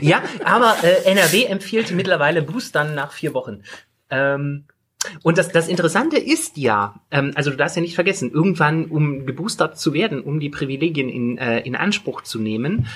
[0.00, 3.62] ja, aber äh, NRW empfiehlt mittlerweile Boostern nach vier Wochen.
[4.08, 4.64] Ähm,
[5.22, 9.26] und das, das Interessante ist ja, ähm, also du darfst ja nicht vergessen, irgendwann, um
[9.26, 12.86] geboostert zu werden, um die Privilegien in, äh, in Anspruch zu nehmen,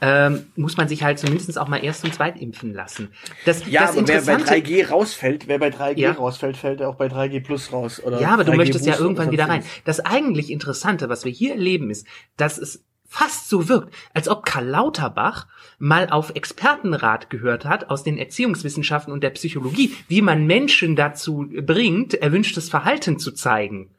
[0.00, 3.12] ähm, muss man sich halt zumindest auch mal erst und zweit impfen lassen.
[3.44, 6.12] Das, ja, das aber wer bei 3G rausfällt, wer bei 3G ja.
[6.12, 8.02] rausfällt, fällt auch bei 3G Plus raus.
[8.02, 9.62] Oder ja, aber du möchtest ja irgendwann wieder rein.
[9.84, 14.46] Das eigentlich Interessante, was wir hier erleben, ist, dass es fast so wirkt, als ob
[14.46, 15.46] Karl Lauterbach
[15.78, 21.46] mal auf Expertenrat gehört hat aus den Erziehungswissenschaften und der Psychologie, wie man Menschen dazu
[21.60, 23.90] bringt, erwünschtes Verhalten zu zeigen.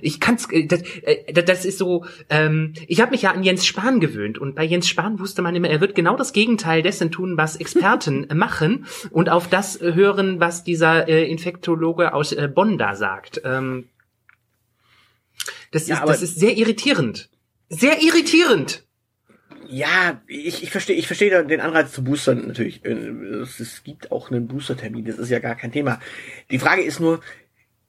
[0.00, 3.66] Ich kann's, äh, das, äh, das ist so, ähm, ich habe mich ja an Jens
[3.66, 7.10] Spahn gewöhnt und bei Jens Spahn wusste man immer, er wird genau das Gegenteil dessen
[7.10, 12.78] tun, was Experten machen und auf das hören, was dieser äh, Infektologe aus äh, Bonn
[12.78, 13.42] da sagt.
[13.44, 13.88] Ähm,
[15.72, 17.28] das, ja, ist, das ist sehr irritierend.
[17.74, 18.84] Sehr irritierend.
[19.66, 22.84] Ja, ich, ich verstehe ich verstehe den Anreiz zu boostern natürlich.
[22.84, 25.98] Äh, es gibt auch einen Boostertermin, das ist ja gar kein Thema.
[26.50, 27.20] Die Frage ist nur,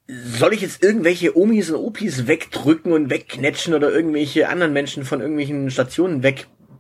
[0.08, 5.20] soll ich jetzt irgendwelche Omis und Opis wegdrücken und wegknetschen oder irgendwelche anderen Menschen von
[5.20, 6.24] irgendwelchen Stationen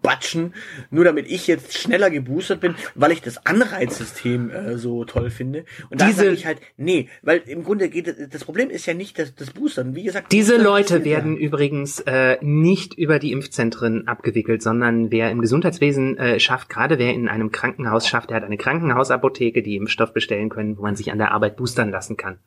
[0.04, 0.54] wegbatschen,
[0.92, 5.66] nur damit ich jetzt schneller geboostert bin, weil ich das Anreizsystem äh, so toll finde.
[5.90, 9.18] Und da sage ich halt, nee, weil im Grunde geht das Problem ist ja nicht
[9.18, 9.96] das, das Boostern.
[9.96, 11.42] Wie gesagt, diese Leute werden ja.
[11.42, 17.14] übrigens äh, nicht über die Impfzentren abgewickelt, sondern wer im Gesundheitswesen äh, schafft, gerade wer
[17.14, 21.12] in einem Krankenhaus schafft, der hat eine Krankenhausapotheke, die Impfstoff bestellen können, wo man sich
[21.12, 22.40] an der Arbeit boostern lassen kann.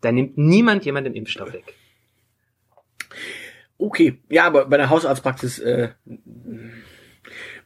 [0.00, 1.74] Da nimmt niemand jemandem Impfstoff weg.
[3.78, 5.90] Okay, ja, aber bei der Hausarztpraxis äh,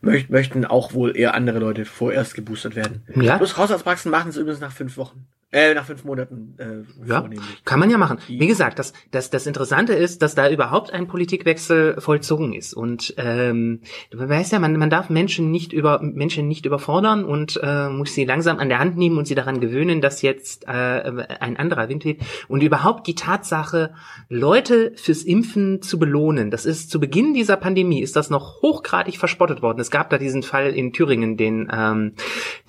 [0.03, 3.03] möcht, möchten auch wohl eher andere Leute vorerst geboostert werden.
[3.15, 3.39] Ja.
[3.39, 5.27] Plus Hausarztpraxen machen es übrigens nach fünf Wochen.
[5.55, 6.55] Äh, nach fünf Monaten.
[6.57, 7.29] Äh, ja,
[7.67, 8.17] kann man ja machen.
[8.27, 12.73] Wie gesagt, das, das, das Interessante ist, dass da überhaupt ein Politikwechsel vollzogen ist.
[12.73, 17.61] Und ähm, du weißt ja, man, man darf Menschen nicht über Menschen nicht überfordern und
[17.63, 20.71] äh, muss sie langsam an der Hand nehmen und sie daran gewöhnen, dass jetzt äh,
[20.71, 22.23] ein anderer Wind weht.
[22.49, 23.93] Und überhaupt die Tatsache,
[24.31, 29.19] Leute fürs Impfen zu belohnen, das ist zu Beginn dieser Pandemie ist das noch hochgradig
[29.19, 29.81] verspottet worden.
[29.81, 32.15] Es gab da diesen Fall in Thüringen, den ähm,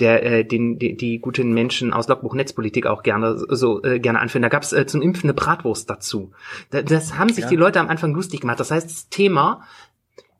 [0.01, 3.99] der äh, den die, die guten Menschen aus Logbuch Netzpolitik Politik auch gerne so äh,
[3.99, 4.41] gerne anführen.
[4.41, 6.31] Da gab es äh, zum Impfen eine Bratwurst dazu.
[6.71, 7.49] Das, das haben sich ja.
[7.49, 8.59] die Leute am Anfang lustig gemacht.
[8.59, 9.61] Das heißt, das Thema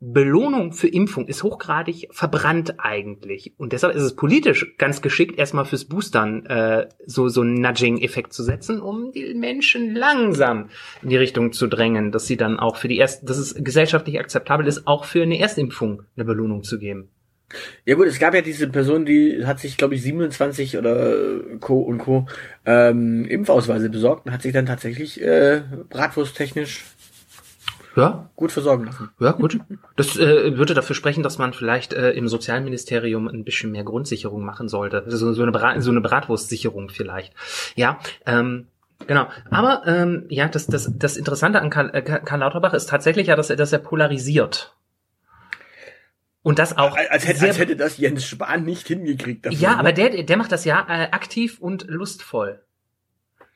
[0.00, 3.54] Belohnung für Impfung ist hochgradig verbrannt eigentlich.
[3.56, 8.32] Und deshalb ist es politisch ganz geschickt, erstmal fürs Boostern äh, so, so einen Nudging-Effekt
[8.32, 10.68] zu setzen, um die Menschen langsam
[11.02, 14.18] in die Richtung zu drängen, dass sie dann auch für die erste, dass es gesellschaftlich
[14.18, 17.08] akzeptabel ist, auch für eine Erstimpfung eine Belohnung zu geben.
[17.84, 21.14] Ja gut, es gab ja diese Person, die hat sich, glaube ich, 27 oder
[21.60, 21.80] Co.
[21.80, 22.26] und Co.
[22.64, 26.84] Ähm, Impfausweise besorgt und hat sich dann tatsächlich äh, bratwursttechnisch
[27.96, 28.30] ja.
[28.36, 29.10] gut versorgen lassen.
[29.20, 29.58] Ja, gut.
[29.96, 34.44] Das äh, würde dafür sprechen, dass man vielleicht äh, im Sozialministerium ein bisschen mehr Grundsicherung
[34.44, 35.04] machen sollte.
[35.06, 37.32] So, so, eine, Brat so eine Bratwurstsicherung vielleicht.
[37.76, 38.66] Ja, ähm,
[39.06, 43.26] Genau, aber ähm, ja, das, das, das Interessante an Karl, äh, Karl Lauterbach ist tatsächlich
[43.26, 44.74] ja, dass er, dass er polarisiert.
[46.44, 46.94] Und das auch.
[47.08, 49.46] Als hätte, als hätte das Jens Spahn nicht hingekriegt.
[49.46, 49.78] Dafür, ja, ne?
[49.78, 52.60] aber der, der macht das ja äh, aktiv und lustvoll.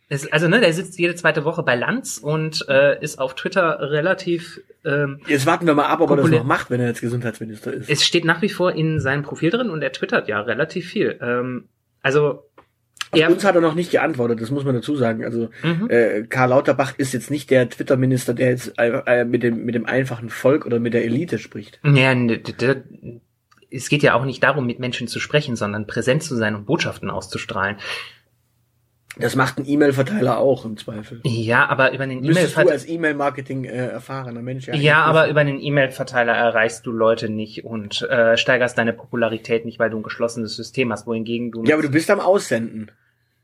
[0.08, 3.78] Es, also, ne, der sitzt jede zweite Woche bei Lanz und äh, ist auf Twitter
[3.90, 4.62] relativ.
[4.86, 6.24] Ähm, jetzt warten wir mal ab, ob populär.
[6.24, 7.90] er das noch macht, wenn er jetzt Gesundheitsminister ist.
[7.90, 11.18] Es steht nach wie vor in seinem Profil drin und er twittert ja relativ viel.
[11.20, 11.68] Ähm,
[12.00, 12.47] also
[13.10, 13.28] auf ja.
[13.28, 15.24] uns hat er noch nicht geantwortet, das muss man dazu sagen.
[15.24, 15.88] Also mhm.
[15.90, 19.86] äh, Karl Lauterbach ist jetzt nicht der Twitter-Minister, der jetzt äh, mit, dem, mit dem
[19.86, 21.80] einfachen Volk oder mit der Elite spricht.
[21.82, 22.14] Ja,
[23.70, 26.66] es geht ja auch nicht darum, mit Menschen zu sprechen, sondern präsent zu sein und
[26.66, 27.76] Botschaften auszustrahlen.
[29.16, 31.20] Das macht ein E-Mail-Verteiler auch im Zweifel.
[31.24, 32.72] Ja, aber über den Müsstest du E-Mail-Verteiler.
[32.72, 38.02] als E-Mail-Marketing äh, erfahrener Mensch Ja, aber über den E-Mail-Verteiler erreichst du Leute nicht und
[38.02, 41.64] äh, steigerst deine Popularität nicht, weil du ein geschlossenes System hast, wohingegen du.
[41.64, 42.90] Ja, aber du bist am Aussenden.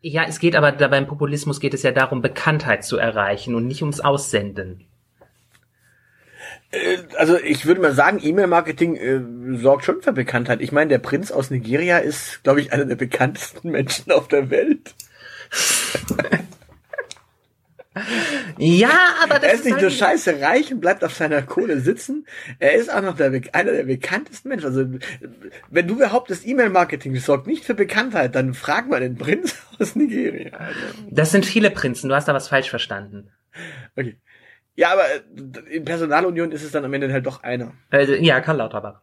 [0.00, 3.66] ja, es geht aber da beim Populismus geht es ja darum, Bekanntheit zu erreichen und
[3.66, 4.84] nicht ums Aussenden.
[6.70, 9.20] Äh, Also ich würde mal sagen, E-Mail-Marketing äh,
[9.58, 10.60] sorgt schon für Bekanntheit.
[10.60, 14.50] Ich meine, der Prinz aus Nigeria ist, glaube ich, einer der bekanntesten Menschen auf der
[14.50, 14.94] Welt.
[18.58, 18.90] Ja,
[19.22, 22.26] aber das Er ist nicht nur halt- scheiße reich und bleibt auf seiner Kohle sitzen.
[22.58, 24.66] Er ist auch noch der, einer der bekanntesten Menschen.
[24.66, 24.86] Also
[25.70, 30.56] wenn du behauptest, E-Mail-Marketing sorgt nicht für Bekanntheit, dann frag mal den Prinz aus Nigeria.
[30.58, 32.08] Also, Das sind viele Prinzen.
[32.08, 33.30] Du hast da was falsch verstanden.
[33.96, 34.16] okay.
[34.76, 35.04] Ja, aber
[35.70, 37.74] in Personalunion ist es dann am Ende halt doch einer.
[37.90, 39.02] Also, ja, Karl Lauterbach.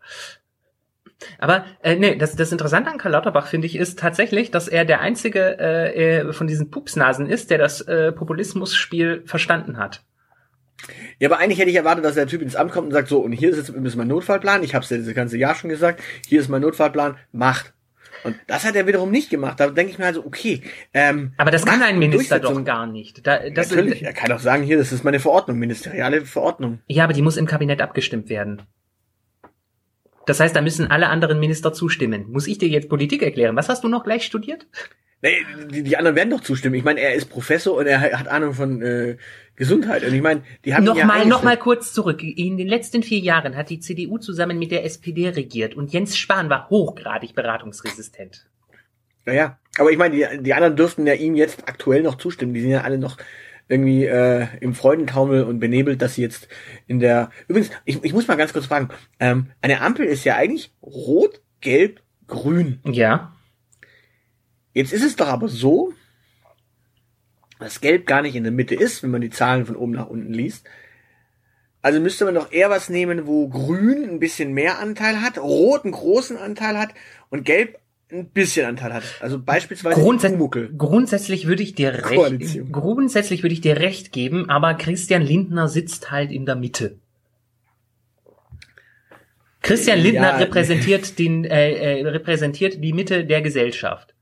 [1.37, 4.85] Aber äh, nee, das, das Interessante an Karl Lauterbach finde ich ist tatsächlich, dass er
[4.85, 10.03] der einzige äh, äh, von diesen Pupsnasen ist, der das äh, Populismusspiel verstanden hat.
[11.19, 13.19] Ja, aber eigentlich hätte ich erwartet, dass der Typ ins Amt kommt und sagt, so,
[13.19, 15.69] und hier ist jetzt ist mein Notfallplan, ich habe es ja das ganze Jahr schon
[15.69, 17.73] gesagt, hier ist mein Notfallplan, macht.
[18.23, 19.59] Und das hat er wiederum nicht gemacht.
[19.59, 20.61] Da denke ich mir also, okay.
[20.93, 23.25] Ähm, Aber das kann ein Minister doch gar nicht.
[23.25, 26.79] Da, das Natürlich, er kann doch sagen, hier, das ist meine Verordnung, ministeriale Verordnung.
[26.87, 28.61] Ja, aber die muss im Kabinett abgestimmt werden.
[30.31, 32.31] Das heißt, da müssen alle anderen Minister zustimmen.
[32.31, 33.57] Muss ich dir jetzt Politik erklären?
[33.57, 34.65] Was hast du noch gleich studiert?
[35.21, 35.35] Nee,
[35.69, 36.75] die, die anderen werden doch zustimmen.
[36.75, 39.17] Ich meine, er ist Professor und er hat Ahnung von äh,
[39.57, 40.05] Gesundheit.
[40.05, 41.29] Und ich meine, die haben ja Nochmal, eingestellt.
[41.29, 42.23] nochmal kurz zurück.
[42.23, 46.17] In den letzten vier Jahren hat die CDU zusammen mit der SPD regiert und Jens
[46.17, 48.47] Spahn war hochgradig beratungsresistent.
[49.25, 49.59] Ja, ja.
[49.79, 52.53] Aber ich meine, die, die anderen dürften ja ihm jetzt aktuell noch zustimmen.
[52.53, 53.17] Die sind ja alle noch
[53.67, 56.47] irgendwie äh, im Freudentaumel und benebelt, dass sie jetzt
[56.87, 57.31] in der.
[57.47, 58.89] Übrigens, ich, ich muss mal ganz kurz fragen.
[59.19, 62.79] Ähm, eine Ampel ist ja eigentlich rot, gelb, grün.
[62.85, 63.35] Ja.
[64.73, 65.93] Jetzt ist es doch aber so,
[67.59, 70.07] dass Gelb gar nicht in der Mitte ist, wenn man die Zahlen von oben nach
[70.07, 70.67] unten liest.
[71.81, 75.83] Also müsste man doch eher was nehmen, wo Grün ein bisschen mehr Anteil hat, Rot
[75.83, 76.93] einen großen Anteil hat
[77.29, 77.79] und Gelb
[78.11, 79.03] ein bisschen Anteil hat.
[79.21, 80.73] Also beispielsweise Grundsätzlich, Muckel.
[80.77, 86.11] grundsätzlich würde ich dir recht, grundsätzlich würde ich dir recht geben, aber Christian Lindner sitzt
[86.11, 86.97] halt in der Mitte.
[89.61, 90.37] Christian Lindner Ja.
[90.37, 94.13] repräsentiert den, äh, äh, repräsentiert die Mitte der Gesellschaft.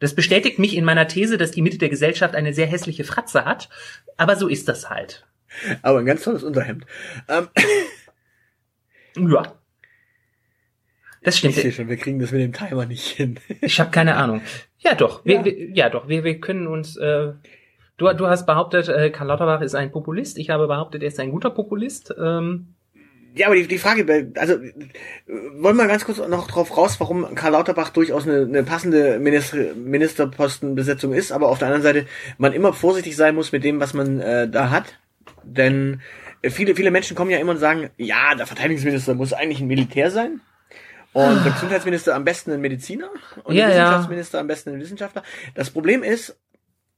[0.00, 3.44] Das bestätigt mich in meiner These, dass die Mitte der Gesellschaft eine sehr hässliche Fratze
[3.44, 3.68] hat,
[4.16, 5.24] aber so ist das halt.
[5.82, 6.84] Aber ein ganz tolles Unterhemd.
[7.28, 7.48] Ähm,
[9.16, 9.54] Ja.
[11.26, 11.54] Das ich stimmt.
[11.54, 13.40] sehe schon, wir kriegen das mit dem Timer nicht hin.
[13.60, 14.42] Ich habe keine Ahnung.
[14.78, 15.24] Ja, doch.
[15.24, 15.44] Wir, Ja.
[15.44, 16.06] Wir, ja, doch.
[16.06, 16.96] Wir, wir können uns.
[16.96, 17.32] Äh,
[17.96, 20.38] du, du hast behauptet, äh, Karl Lauterbach ist ein Populist.
[20.38, 22.14] Ich habe behauptet, er ist ein guter Populist.
[22.16, 22.76] Ähm,
[23.34, 24.54] Ja, aber die, die Frage, also
[25.26, 29.74] wollen wir ganz kurz noch drauf raus, warum Karl Lauterbach durchaus eine, eine passende Minister,
[29.74, 32.06] Ministerpostenbesetzung ist, aber auf der anderen Seite
[32.38, 35.00] man immer vorsichtig sein muss mit dem, was man äh, da hat,
[35.42, 36.02] denn
[36.44, 40.12] viele viele Menschen kommen ja immer und sagen, ja, der Verteidigungsminister muss eigentlich ein Militär
[40.12, 40.40] sein.
[41.16, 43.08] Und der Gesundheitsminister am besten ein Mediziner
[43.44, 43.82] und Ja, der ja.
[43.84, 45.22] Wissenschaftsminister am besten ein Wissenschaftler.
[45.54, 46.38] Das Problem ist,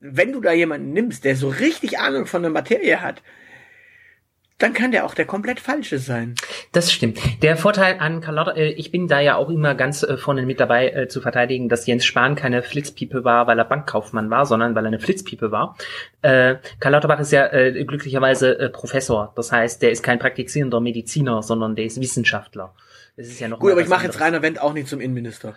[0.01, 3.23] wenn du da jemanden nimmst, der so richtig Ahnung von der Materie hat,
[4.59, 6.35] dann kann der auch der komplett falsche sein.
[6.73, 7.21] das stimmt.
[7.43, 10.59] Der Vorteil an Lauterbach, äh, ich bin da ja auch immer ganz äh, vorne mit
[10.59, 14.75] dabei äh, zu verteidigen, dass Jens Spahn keine Flitzpiepe war, weil er Bankkaufmann war, sondern
[14.75, 15.77] weil er eine Flitzpiepe war.
[16.23, 19.33] Äh, Karl Lauterbach ist ja äh, glücklicherweise äh, Professor.
[19.37, 22.75] Das heißt, der ist kein praktizierender Mediziner, sondern der ist Wissenschaftler.
[23.19, 24.21] Das ist ja noch Gut, aber ich mache jetzt.
[24.21, 25.57] Rainer Wendt auch nicht zum Innenminister.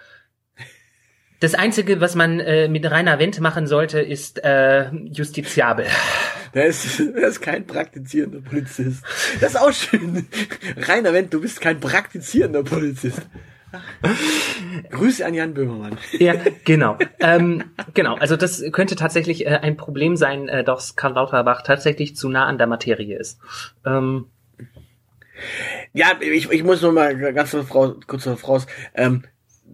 [1.41, 5.85] Das Einzige, was man äh, mit Rainer Wendt machen sollte, ist äh, justiziabel.
[6.55, 9.03] Der ist, der ist kein praktizierender Polizist.
[9.39, 10.27] Das ist auch schön.
[10.75, 13.21] Rainer Wendt, du bist kein praktizierender Polizist.
[14.89, 15.97] Grüße an Jan Böhmermann.
[16.11, 16.33] Ja,
[16.65, 16.97] genau.
[17.19, 22.15] ähm, genau, also das könnte tatsächlich äh, ein Problem sein, äh, dass Karl Lauterbach tatsächlich
[22.15, 23.39] zu nah an der Materie ist.
[23.85, 24.25] Ähm,
[25.93, 28.67] Ja, ich, ich muss nur mal ganz kurz darauf raus.
[28.95, 29.23] Ähm,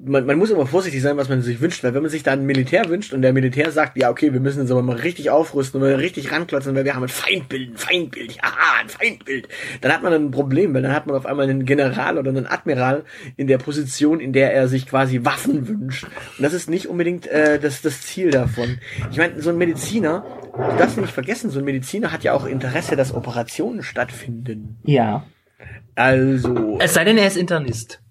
[0.05, 2.31] man, man muss immer vorsichtig sein, was man sich wünscht, weil wenn man sich da
[2.31, 5.29] ein Militär wünscht und der Militär sagt, ja, okay, wir müssen uns aber mal richtig
[5.29, 9.47] aufrüsten und mal richtig ranklotzen, weil wir haben ein Feindbild, ein Feindbild, ja, ein Feindbild,
[9.81, 12.47] dann hat man ein Problem, weil dann hat man auf einmal einen General oder einen
[12.47, 16.05] Admiral in der Position, in der er sich quasi Waffen wünscht.
[16.05, 18.79] Und das ist nicht unbedingt äh, das, das Ziel davon.
[19.11, 22.45] Ich meine, so ein Mediziner, du darfst nicht vergessen, so ein Mediziner hat ja auch
[22.45, 24.77] Interesse, dass Operationen stattfinden.
[24.83, 25.25] ja.
[25.97, 28.03] Also, Es sei denn, er ist Internist.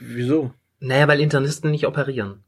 [0.00, 0.52] wieso?
[0.80, 2.42] Naja, weil Internisten nicht operieren.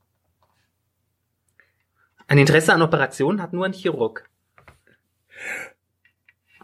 [2.26, 4.28] Ein Interesse an Operationen hat nur ein Chirurg.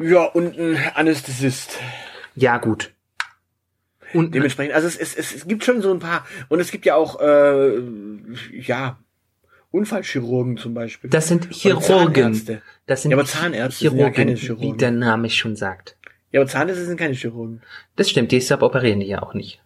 [0.01, 1.79] Ja, und ein Anästhesist.
[2.35, 2.93] Ja, gut.
[4.13, 6.97] Und Dementsprechend, also es, es, es, gibt schon so ein paar, und es gibt ja
[6.97, 7.81] auch, äh,
[8.59, 8.99] ja,
[9.71, 11.11] Unfallchirurgen zum Beispiel.
[11.11, 12.61] Das sind Chirurgen.
[12.87, 14.79] Das sind Ja, aber Zahnärzte sind ja Chirurgen, keine wie Chirurgen.
[14.79, 15.97] der Name schon sagt.
[16.33, 17.63] Ja, aber Zahnärzte sind keine Chirurgen.
[17.97, 19.61] Das stimmt, deshalb operieren die ja auch nicht.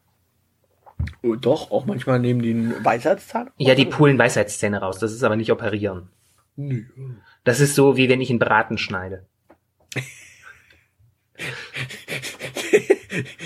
[1.22, 3.50] Oh, doch, auch manchmal nehmen die einen Weisheitszahn.
[3.59, 4.98] Ja, die pulen Weisheitszähne raus.
[4.98, 6.09] Das ist aber nicht operieren.
[6.57, 6.85] Nö.
[7.42, 9.27] Das ist so, wie wenn ich einen Braten schneide.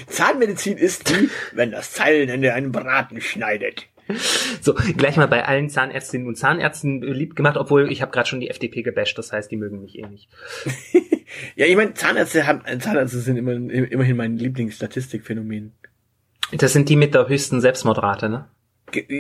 [0.07, 3.87] Zahnmedizin ist die, wenn das Zeilenende einen Braten schneidet.
[4.61, 8.41] So, gleich mal bei allen Zahnärztinnen und Zahnärzten beliebt gemacht, obwohl ich habe gerade schon
[8.41, 10.29] die FDP gebasht, das heißt, die mögen mich eh nicht.
[11.57, 15.75] Ja, ich meine, Zahnärzte haben, Zahnärzte sind immer, immerhin mein Lieblingsstatistikphänomen.
[16.53, 18.47] Das sind die mit der höchsten Selbstmordrate, ne?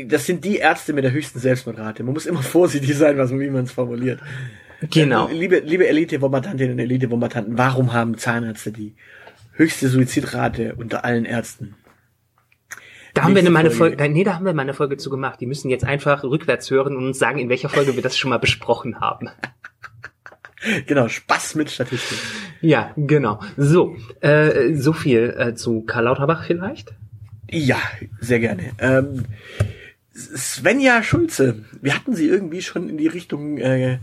[0.06, 2.02] Das sind die Ärzte mit der höchsten Selbstmordrate.
[2.02, 4.20] Man muss immer vorsichtig sein, was, wie man es formuliert.
[4.90, 5.28] Genau.
[5.28, 8.94] Äh, Liebe, liebe Elite-Bombardantinnen und Elite-Bombardanten, warum haben Zahnärzte die
[9.52, 11.74] höchste Suizidrate unter allen Ärzten?
[13.18, 13.96] Da haben wir eine meine Folge.
[13.96, 15.40] Folge, nee, da haben wir mal eine Folge zu gemacht.
[15.40, 18.30] Die müssen jetzt einfach rückwärts hören und uns sagen, in welcher Folge wir das schon
[18.30, 19.28] mal besprochen haben.
[20.86, 22.18] Genau, Spaß mit Statistik.
[22.60, 23.38] Ja, genau.
[23.56, 26.94] So, äh, so viel äh, zu Karl Lauterbach vielleicht.
[27.48, 27.76] Ja,
[28.20, 28.72] sehr gerne.
[28.80, 29.24] Ähm,
[30.12, 34.00] Svenja Schulze, wir hatten sie irgendwie schon in die Richtung äh,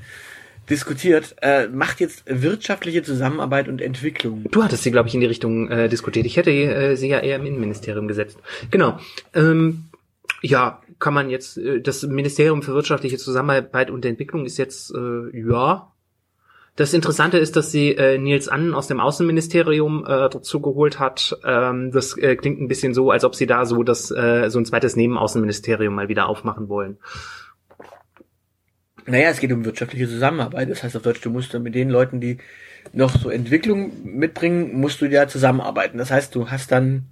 [0.69, 4.45] diskutiert, äh, macht jetzt wirtschaftliche Zusammenarbeit und Entwicklung.
[4.51, 6.25] Du hattest sie, glaube ich, in die Richtung äh, diskutiert.
[6.25, 8.38] Ich hätte äh, sie ja eher im Innenministerium gesetzt.
[8.71, 8.99] Genau.
[9.34, 9.86] Ähm,
[10.41, 15.38] ja, kann man jetzt, äh, das Ministerium für wirtschaftliche Zusammenarbeit und Entwicklung ist jetzt, äh,
[15.38, 15.91] ja.
[16.78, 21.38] Das Interessante ist, dass sie äh, Nils Annen aus dem Außenministerium äh, dazu geholt hat.
[21.45, 24.60] Ähm, das äh, klingt ein bisschen so, als ob sie da so das äh, so
[24.60, 26.97] ein zweites Nebenaußenministerium mal wieder aufmachen wollen.
[29.06, 30.70] Naja, es geht um wirtschaftliche Zusammenarbeit.
[30.70, 32.38] Das heißt auf Deutsch, du musst dann mit den Leuten, die
[32.94, 35.98] noch so Entwicklung mitbringen, musst du ja zusammenarbeiten.
[35.98, 37.08] Das heißt, du hast dann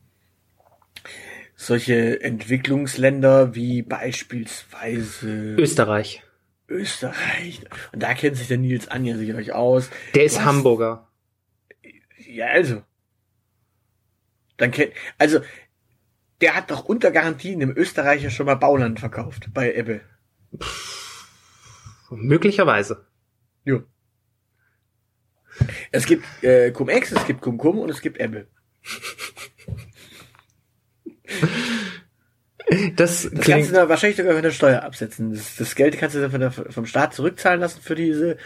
[1.55, 6.23] solche Entwicklungsländer wie beispielsweise Österreich.
[6.67, 7.61] Österreich.
[7.91, 9.89] Und da kennt sich der Nils Anja sicherlich aus.
[10.15, 10.45] Der ist Was?
[10.45, 11.07] Hamburger.
[12.27, 12.81] Ja, also.
[14.57, 15.41] Dann kennt, also,
[16.41, 20.01] der hat doch unter Garantien im Österreicher schon mal Bauland verkauft bei Ebbe.
[22.15, 23.05] Möglicherweise.
[23.65, 23.83] Jo.
[25.91, 28.47] Es gibt äh, Cum-Ex, es gibt Cum-Cum und es gibt Ebbe.
[32.95, 35.31] Das, Das kannst du da wahrscheinlich sogar von der Steuer absetzen.
[35.31, 38.37] Das, das Geld kannst du dann der, vom Staat zurückzahlen lassen für diese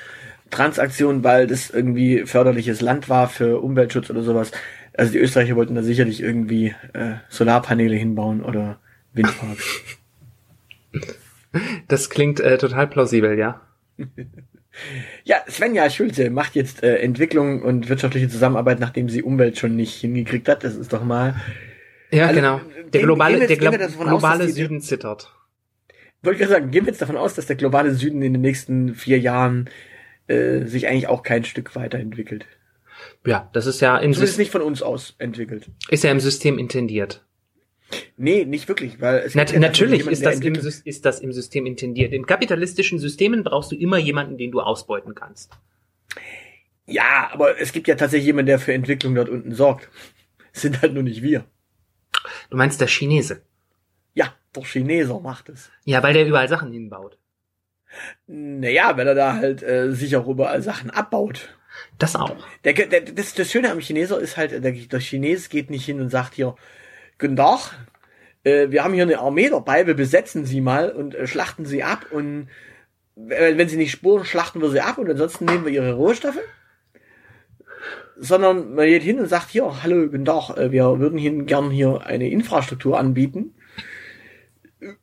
[0.50, 4.52] Transaktion, weil das irgendwie förderliches Land war für Umweltschutz oder sowas.
[4.94, 8.80] Also die Österreicher wollten da sicherlich irgendwie äh, Solarpaneele hinbauen oder
[9.14, 9.64] Windparks.
[11.88, 13.62] das klingt äh, total plausibel, ja.
[15.24, 19.96] Ja, Svenja Schulze macht jetzt äh, Entwicklung und wirtschaftliche Zusammenarbeit, nachdem sie Umwelt schon nicht
[19.96, 20.64] hingekriegt hat.
[20.64, 21.36] Das ist doch mal.
[22.12, 22.62] Ja, Also, genau.
[22.94, 25.34] Der globale, gehen wir der gehen wir aus, globale die- Süden zittert.
[26.22, 28.42] Wollte ich gerade sagen, gehen wir jetzt davon aus, dass der globale Süden in den
[28.42, 29.68] nächsten vier Jahren
[30.28, 32.46] äh, sich eigentlich auch kein Stück weiterentwickelt.
[33.26, 35.70] Ja, das ist ja im, Zumindest Sys nicht von uns aus entwickelt.
[35.90, 37.26] ist ja im System intendiert.
[38.18, 41.32] Nee, nicht wirklich, weil es gibt ja natürlich jemanden, ist das, im, ist das im
[41.32, 42.14] System intendiert.
[42.14, 45.52] In kapitalistischen Systemen brauchst du immer jemanden, den du ausbeuten kannst.
[46.86, 49.90] Ja, aber es gibt ja tatsächlich jemanden, der für Entwicklung dort unten sorgt.
[50.54, 51.46] Es sind halt nur nicht wir.
[52.50, 53.42] Du meinst der Chinese.
[54.14, 55.70] Ja, der Chineser macht es.
[55.86, 57.18] Ja, weil der überall Sachen hinbaut.
[58.26, 61.50] Naja, wenn er da halt äh, sich auch überall Sachen abbaut.
[62.00, 62.36] Das auch.
[62.64, 66.02] Der, der, das, das Schöne am Chineser ist halt, der, der Chines geht nicht hin
[66.02, 66.56] und sagt hier,
[67.20, 67.72] guten Tag,
[68.44, 71.84] äh, wir haben hier eine Armee dabei, wir besetzen sie mal und äh, schlachten sie
[71.84, 72.48] ab und
[73.16, 76.40] äh, wenn sie nicht spuren, schlachten wir sie ab und ansonsten nehmen wir ihre Rohstoffe.
[78.20, 81.70] Sondern man geht hin und sagt hier, hallo, guten Tag, äh, wir würden Ihnen gern
[81.70, 83.54] hier eine Infrastruktur anbieten,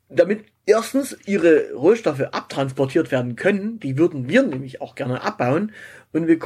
[0.09, 5.73] damit erstens ihre Rohstoffe abtransportiert werden können, die würden wir nämlich auch gerne abbauen
[6.15, 6.39] und wir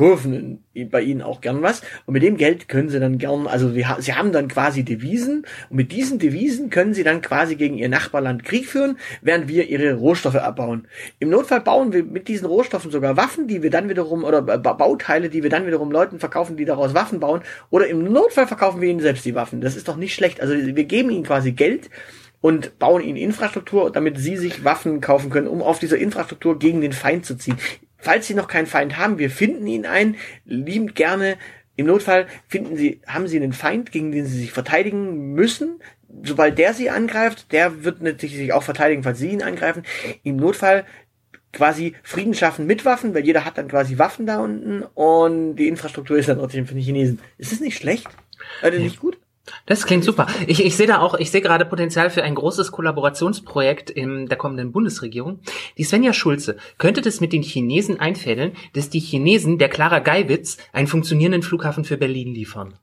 [0.73, 3.71] in- bei ihnen auch gern was und mit dem Geld können sie dann gern, also
[3.85, 7.79] ha- sie haben dann quasi Devisen und mit diesen Devisen können sie dann quasi gegen
[7.79, 10.89] ihr Nachbarland Krieg führen, während wir ihre Rohstoffe abbauen.
[11.21, 14.57] Im Notfall bauen wir mit diesen Rohstoffen sogar Waffen, die wir dann wiederum, oder Ba-
[14.73, 18.81] Bauteile, die wir dann wiederum Leuten verkaufen, die daraus Waffen bauen oder im Notfall verkaufen
[18.81, 19.61] wir ihnen selbst die Waffen.
[19.61, 20.41] Das ist doch nicht schlecht.
[20.41, 21.91] Also wir geben ihnen quasi Geld,
[22.41, 26.81] und bauen ihnen Infrastruktur, damit sie sich Waffen kaufen können, um auf dieser Infrastruktur gegen
[26.81, 27.57] den Feind zu ziehen.
[27.99, 31.37] Falls sie noch keinen Feind haben, wir finden ihn ein, liebend gerne.
[31.77, 35.81] Im Notfall finden sie, haben sie einen Feind, gegen den sie sich verteidigen müssen.
[36.25, 39.83] Sobald der sie angreift, der wird natürlich sich auch verteidigen, falls sie ihn angreifen.
[40.23, 40.87] Im Notfall
[41.53, 45.69] quasi Frieden schaffen mit Waffen, weil jeder hat dann quasi Waffen da unten und die
[45.69, 47.21] Infrastruktur ist dann trotzdem für die Chinesen.
[47.37, 48.09] Ist das nicht schlecht?
[48.63, 49.18] Also nicht gut?
[49.67, 50.27] Das klingt super.
[50.47, 54.39] Ich, ich sehe da auch, ich sehe gerade Potenzial für ein großes Kollaborationsprojekt in der
[54.39, 55.41] kommenden Bundesregierung.
[55.77, 60.59] Die Svenja Schulze könnte das mit den Chinesen einfädeln, dass die Chinesen der Clara Geiwitz
[60.73, 62.79] einen funktionierenden Flughafen für Berlin liefern.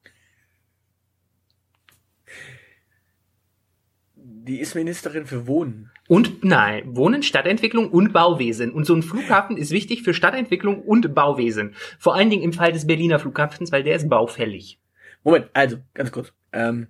[4.47, 5.89] Die ist Ministerin für Wohnen.
[6.07, 8.71] Und nein, Wohnen, Stadtentwicklung und Bauwesen.
[8.71, 11.73] Und so ein Flughafen ist wichtig für Stadtentwicklung und Bauwesen.
[11.97, 14.79] Vor allen Dingen im Fall des Berliner Flughafens, weil der ist baufällig.
[15.23, 16.31] Moment, also, ganz kurz.
[16.55, 16.87] Ähm,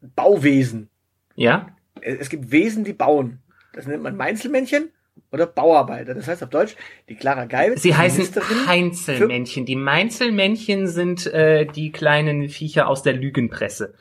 [0.00, 0.90] Bauwesen.
[1.34, 1.76] Ja?
[2.00, 3.40] Es es gibt Wesen, die bauen.
[3.72, 4.90] Das nennt man Meinzelmännchen
[5.30, 6.14] oder Bauarbeiter.
[6.14, 6.76] Das heißt auf Deutsch,
[7.08, 7.82] die Clara Geiwitz.
[7.82, 8.26] Sie heißen
[8.66, 9.66] Heinzelmännchen.
[9.66, 13.94] Die Meinzelmännchen sind äh, die kleinen Viecher aus der Lügenpresse.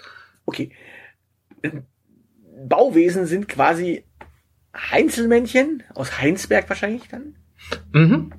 [0.45, 0.71] Okay.
[2.67, 4.03] Bauwesen sind quasi
[4.75, 7.35] Heinzelmännchen aus Heinsberg wahrscheinlich dann.
[7.91, 8.31] Mhm.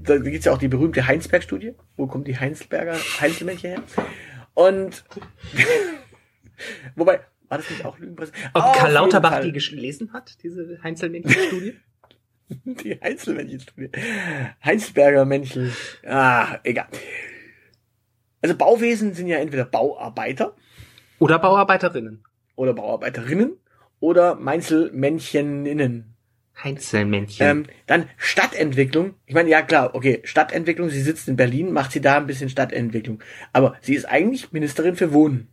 [0.00, 1.74] Da gibt's ja auch die berühmte Heinsberg-Studie.
[1.96, 3.82] Wo kommen die Heinsberger Heinzelmännchen her?
[4.54, 5.04] Und
[6.96, 8.32] wobei, war das nicht auch Lügenpresse?
[8.54, 11.76] Ob Auf Karl Lauterbach die gelesen hat, diese Heinzelmännchen-Studie?
[12.48, 13.90] Die Heinzelmännchen-Studie.
[14.62, 15.72] Heinsberger Männchen.
[16.06, 16.88] Ah, egal.
[18.42, 20.54] Also Bauwesen sind ja entweder Bauarbeiter
[21.18, 22.22] Oder Bauarbeiterinnen.
[22.54, 23.56] oder Bauarbeiterinnen
[23.98, 26.13] oder Meinzelmänncheninnen.
[26.62, 27.46] Heinzelmännchen.
[27.46, 29.14] Ähm, dann Stadtentwicklung.
[29.26, 32.48] Ich meine, ja klar, okay, Stadtentwicklung, sie sitzt in Berlin, macht sie da ein bisschen
[32.48, 33.22] Stadtentwicklung.
[33.52, 35.48] Aber sie ist eigentlich Ministerin für Wohnen.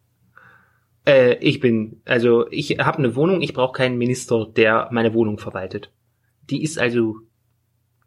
[1.06, 5.40] Äh, ich bin, also ich habe eine Wohnung, ich brauche keinen Minister, der meine Wohnung
[5.40, 5.92] verwaltet.
[6.50, 7.16] Die ist also,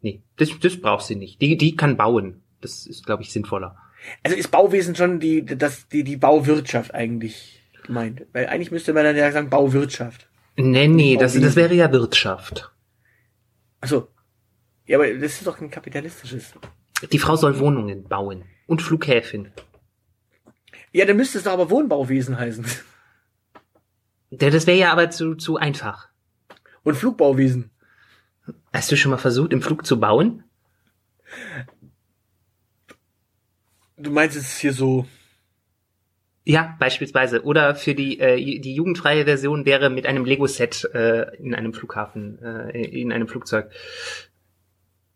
[0.01, 1.41] nee, das, das braucht sie nicht.
[1.41, 2.41] Die, die kann bauen.
[2.61, 3.77] Das ist, glaube ich, sinnvoller.
[4.23, 8.25] Also ist Bauwesen schon die, das, die, die Bauwirtschaft eigentlich gemeint.
[8.33, 10.27] Weil eigentlich müsste man dann ja sagen Bauwirtschaft.
[10.57, 12.71] Nee, nee, das, das wäre ja Wirtschaft.
[13.85, 14.07] Achso.
[14.87, 16.55] Ja, aber das ist doch ein kapitalistisches.
[17.11, 19.51] Die Frau soll Wohnungen bauen und Flughäfen.
[20.91, 22.65] Ja, dann müsste es doch aber Wohnbauwesen heißen.
[24.31, 26.09] Ja, Das wäre ja aber zu, zu einfach.
[26.81, 27.69] Und Flugbauwesen.
[28.73, 30.43] Hast du schon mal versucht, im Flug zu bauen?
[33.97, 35.05] Du meinst es hier so.
[36.47, 37.43] Ja, beispielsweise.
[37.43, 42.39] Oder für die, äh, die jugendfreie Version wäre mit einem Lego-Set äh, in einem Flughafen,
[42.41, 43.71] äh, in einem Flugzeug.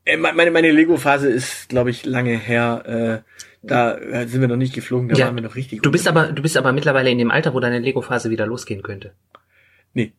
[0.06, 3.24] Äh, me- meine, meine Lego-Phase ist, glaube ich, lange her.
[3.24, 5.84] Äh, da äh, sind wir noch nicht geflogen, da Ja, waren wir noch richtig.
[5.84, 8.82] Du bist aber, du bist aber mittlerweile in dem Alter, wo deine Lego-Phase wieder losgehen
[8.82, 9.14] könnte.
[9.94, 10.14] Nee.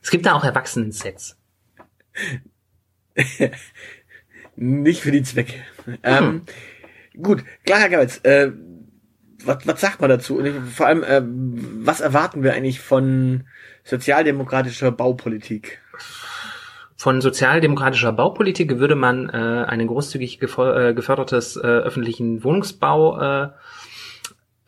[0.00, 1.36] Es gibt da auch Erwachsenen-Sets.
[4.56, 5.54] Nicht für die Zwecke.
[6.02, 6.42] Ähm,
[7.20, 8.50] gut, Clara Geiwitz, äh,
[9.46, 10.38] was, was sagt man dazu?
[10.38, 11.22] Und ich, vor allem, äh,
[11.84, 13.44] was erwarten wir eigentlich von
[13.84, 15.80] sozialdemokratischer Baupolitik?
[16.96, 23.48] Von sozialdemokratischer Baupolitik würde man äh, einen großzügig äh, gefördertes äh, öffentlichen Wohnungsbau äh,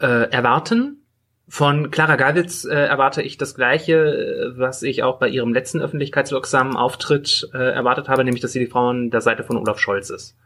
[0.01, 1.03] äh, erwarten.
[1.49, 6.77] Von Clara Geiwitz äh, erwarte ich das Gleiche, was ich auch bei ihrem letzten öffentlichkeitswirksamen
[6.77, 10.11] Auftritt äh, erwartet habe, nämlich, dass sie die Frau an der Seite von Olaf Scholz
[10.11, 10.37] ist.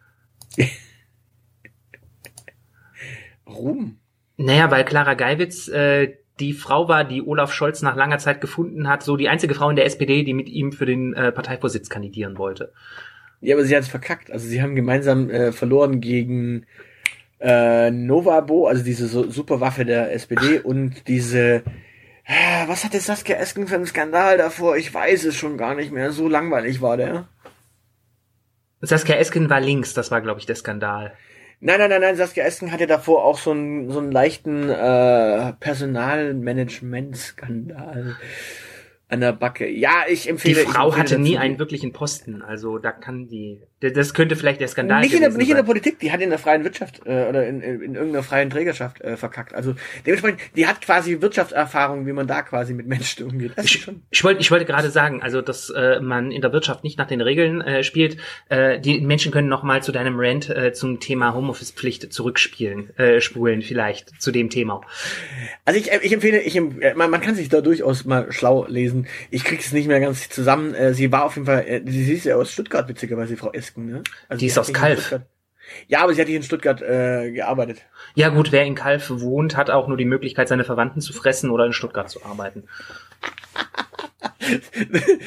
[3.47, 4.00] Ruhm.
[4.43, 8.89] Naja, weil Clara Geiwitz äh, die Frau war, die Olaf Scholz nach langer Zeit gefunden
[8.89, 11.91] hat, so die einzige Frau in der SPD, die mit ihm für den äh, Parteivorsitz
[11.91, 12.73] kandidieren wollte.
[13.43, 14.31] Ja, aber sie hat es verkackt.
[14.31, 16.65] Also sie haben gemeinsam äh, verloren gegen
[17.39, 21.63] äh, Novabo, also diese so Superwaffe der SPD und diese
[22.25, 24.79] äh, was hatte Saskia Esken für einen Skandal davor?
[24.79, 26.13] Ich weiß es schon gar nicht mehr.
[26.13, 27.29] So langweilig war der.
[28.81, 31.13] Saskia Esken war links, das war, glaube ich, der Skandal.
[31.63, 35.53] Nein, nein, nein, nein, Saskia Esken hatte davor auch so einen, so einen leichten äh,
[35.61, 38.17] Personalmanagement-Skandal
[39.09, 39.69] an der Backe.
[39.69, 40.63] Ja, ich Die empfehle.
[40.63, 44.61] ich Frau empfehle hatte nie einen wirklichen Posten, also da kann die, das könnte vielleicht
[44.61, 45.63] der Skandal nicht in, der, nicht in der.
[45.63, 49.01] Politik, die hat in der freien Wirtschaft äh, oder in, in, in irgendeiner freien Trägerschaft
[49.01, 49.55] äh, verkackt.
[49.55, 49.75] Also
[50.05, 53.53] dementsprechend, die hat quasi Wirtschaftserfahrung, wie man da quasi mit Menschen umgeht.
[53.57, 54.03] Das Ich, schon.
[54.11, 57.07] ich wollte ich wollte gerade sagen, also dass äh, man in der Wirtschaft nicht nach
[57.07, 58.17] den Regeln äh, spielt.
[58.49, 63.21] Äh, die Menschen können noch mal zu deinem Rant äh, zum Thema Homeoffice-Pflicht zurückspielen, äh,
[63.21, 64.83] spulen vielleicht zu dem Thema.
[65.65, 68.67] Also ich, äh, ich empfehle, ich, äh, man, man kann sich da durchaus mal schlau
[68.67, 69.07] lesen.
[69.31, 70.75] Ich krieg's nicht mehr ganz zusammen.
[70.75, 73.87] Äh, sie war auf jeden Fall, äh, sie ist ja aus Stuttgart, witzigerweise, Frau Esken,
[73.87, 74.03] ne?
[74.29, 75.21] Also Die ist hat aus Kalf.
[75.87, 77.83] Ja, aber sie hat hier in Stuttgart äh, gearbeitet.
[78.15, 81.51] Ja gut, wer in Kalf wohnt, hat auch nur die Möglichkeit, seine Verwandten zu fressen
[81.51, 82.65] oder in Stuttgart zu arbeiten.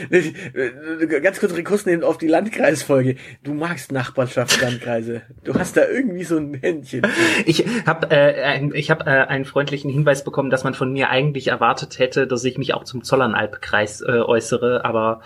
[1.22, 3.16] Ganz kurz Rekurs nehmen auf die Landkreisfolge.
[3.44, 5.22] Du magst Nachbarschaftslandkreise.
[5.44, 7.06] Du hast da irgendwie so ein Händchen.
[7.46, 11.10] Ich habe äh, ein- ich hab, äh, einen freundlichen Hinweis bekommen, dass man von mir
[11.10, 15.22] eigentlich erwartet hätte, dass ich mich auch zum Zollernalbkreis äh, äußere, aber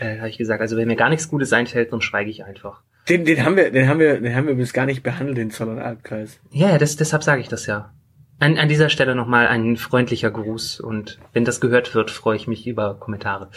[0.00, 2.82] äh, habe ich gesagt, also wenn mir gar nichts Gutes einfällt, dann schweige ich einfach.
[3.08, 5.50] Den, den haben wir, den haben wir, den haben wir bis gar nicht behandelt, den
[5.50, 6.40] Zollernalbkreis.
[6.50, 7.90] Ja, ja, das, deshalb sage ich das ja.
[8.40, 12.46] An, an dieser Stelle nochmal ein freundlicher Gruß und wenn das gehört wird, freue ich
[12.46, 13.50] mich über Kommentare.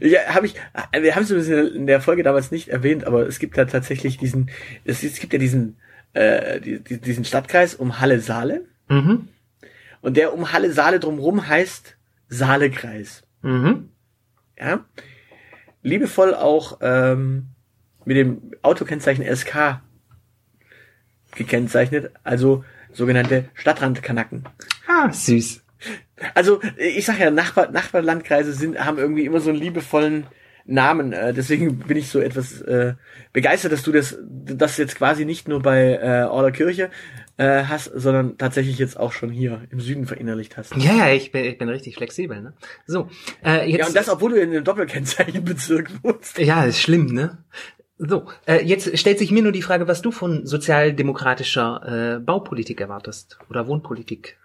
[0.00, 0.54] Ja, habe ich,
[0.92, 4.50] wir haben es in der Folge damals nicht erwähnt, aber es gibt da tatsächlich diesen,
[4.84, 5.76] es, es gibt ja diesen,
[6.14, 8.64] äh, diesen Stadtkreis um Halle-Saale.
[8.88, 9.28] Mhm.
[10.00, 11.96] Und der um Halle-Saale drumrum heißt
[12.28, 13.22] Saalekreis.
[13.42, 13.88] Mhm.
[14.58, 14.84] Ja.
[15.82, 17.48] Liebevoll auch ähm,
[18.04, 19.80] mit dem Autokennzeichen SK
[21.34, 24.44] gekennzeichnet, also sogenannte Stadtrandkanacken.
[24.86, 25.62] Ah, süß.
[26.34, 30.26] Also ich sag ja, Nachbar, Nachbarlandkreise sind, haben irgendwie immer so einen liebevollen
[30.64, 31.12] Namen.
[31.12, 32.94] Äh, deswegen bin ich so etwas äh,
[33.32, 36.90] begeistert, dass du das, das jetzt quasi nicht nur bei äh, Order Kirche
[37.36, 40.76] äh, hast, sondern tatsächlich jetzt auch schon hier im Süden verinnerlicht hast.
[40.76, 42.40] Ja, ja, ich bin, ich bin richtig flexibel.
[42.40, 42.52] Ne?
[42.86, 43.08] So,
[43.44, 46.38] äh, jetzt, Ja, und das, obwohl du in einem Doppelkennzeichenbezirk wohnst.
[46.38, 47.38] Ja, ist schlimm, ne?
[48.04, 52.80] So, äh, jetzt stellt sich mir nur die Frage, was du von sozialdemokratischer äh, Baupolitik
[52.80, 54.38] erwartest oder Wohnpolitik.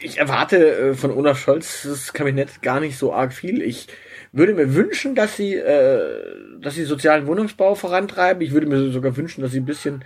[0.00, 3.60] Ich erwarte äh, von Olaf Scholz das Kabinett gar nicht so arg viel.
[3.60, 3.88] Ich
[4.32, 8.42] würde mir wünschen, dass sie, äh, dass sie sozialen Wohnungsbau vorantreiben.
[8.42, 10.02] Ich würde mir sogar wünschen, dass sie ein bisschen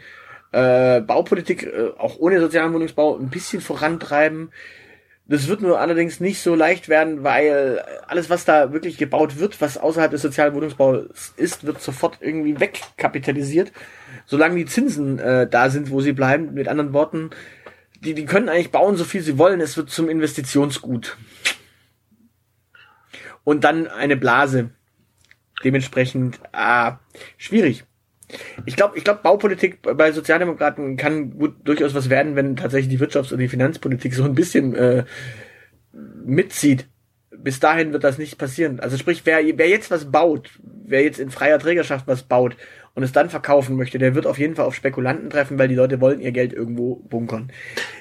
[0.51, 4.51] äh, Baupolitik äh, auch ohne sozialen Wohnungsbau ein bisschen vorantreiben.
[5.31, 9.61] Das wird nur allerdings nicht so leicht werden, weil alles, was da wirklich gebaut wird,
[9.61, 13.71] was außerhalb des sozialen Wohnungsbaus ist, wird sofort irgendwie wegkapitalisiert,
[14.25, 16.55] solange die Zinsen äh, da sind, wo sie bleiben.
[16.55, 17.29] Mit anderen Worten,
[18.01, 21.19] die, die können eigentlich bauen, so viel sie wollen, es wird zum Investitionsgut.
[23.45, 24.71] Und dann eine Blase.
[25.63, 27.01] Dementsprechend, ah,
[27.37, 27.85] schwierig.
[28.67, 33.03] Ich glaube, ich glaube, Baupolitik bei Sozialdemokraten kann gut durchaus was werden, wenn tatsächlich die
[33.05, 35.05] Wirtschafts- und die Finanzpolitik so ein bisschen äh,
[35.93, 36.87] mitzieht.
[37.31, 38.81] Bis dahin wird das nicht passieren.
[38.81, 42.57] Also sprich, wer, wer jetzt was baut, wer jetzt in freier Trägerschaft was baut
[42.99, 45.77] und es dann verkaufen möchte, der wird auf jeden Fall auf Spekulanten treffen, weil die
[45.77, 47.53] Leute wollen ihr Geld irgendwo bunkern.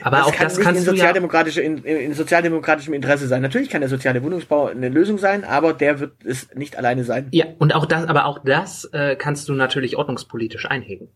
[0.02, 3.44] Aber auch das nicht kannst in ja- in, in sozialdemokratischem Interesse sein.
[3.44, 7.28] Natürlich kann der soziale Wohnungsbau eine Lösung sein, aber der wird es nicht alleine sein.
[7.30, 11.10] Ja, und auch das, aber auch das äh, kannst du natürlich ordnungspolitisch einhegen.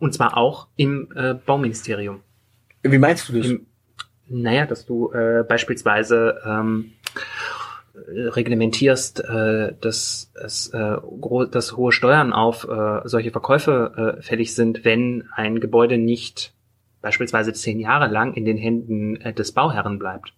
[0.00, 2.24] Und zwar auch im äh, Bauministerium.
[2.82, 3.46] Wie meinst du das?
[3.46, 3.66] Im,
[4.28, 7.20] naja, dass du äh, beispielsweise ähm, äh,
[8.06, 10.96] reglementierst, äh, dass, es, äh,
[11.50, 16.54] dass hohe Steuern auf äh, solche Verkäufe äh, fällig sind, wenn ein Gebäude nicht
[17.00, 20.32] beispielsweise zehn Jahre lang in den Händen äh, des Bauherren bleibt.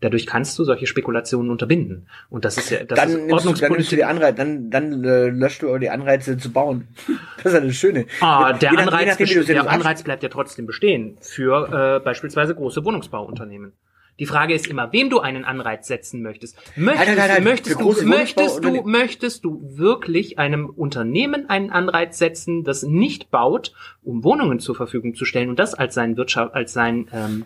[0.00, 2.08] Dadurch kannst du solche Spekulationen unterbinden.
[2.28, 3.98] Und das ist ja das dann, ist nimmst du, dann nimmst du Ordnungspolitik.
[3.98, 6.88] die Anreize, dann, dann äh, löscht du die Anreize zu bauen.
[7.42, 8.06] Das ist ja das Schöne.
[8.22, 12.00] Ah, der je nach- je Anreiz, nachdem, der Anreiz bleibt ja trotzdem bestehen für äh,
[12.02, 13.72] beispielsweise große Wohnungsbauunternehmen.
[14.18, 16.56] Die Frage ist immer, wem du einen Anreiz setzen möchtest.
[16.76, 22.18] Möchtest, Nein, nein, nein, möchtest, du, möchtest, du, möchtest du wirklich einem Unternehmen einen Anreiz
[22.18, 26.54] setzen, das nicht baut, um Wohnungen zur Verfügung zu stellen und das als sein Wirtschaft,
[26.54, 27.44] als sein ähm,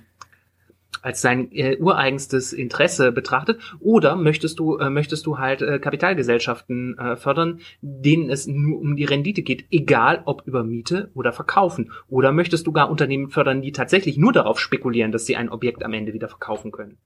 [1.02, 3.60] als sein äh, ureigenstes Interesse betrachtet?
[3.80, 8.96] Oder möchtest du äh, möchtest du halt äh, Kapitalgesellschaften äh, fördern, denen es nur um
[8.96, 11.92] die Rendite geht, egal ob über Miete oder Verkaufen?
[12.08, 15.84] Oder möchtest du gar Unternehmen fördern, die tatsächlich nur darauf spekulieren, dass sie ein Objekt
[15.84, 16.98] am Ende wieder verkaufen können.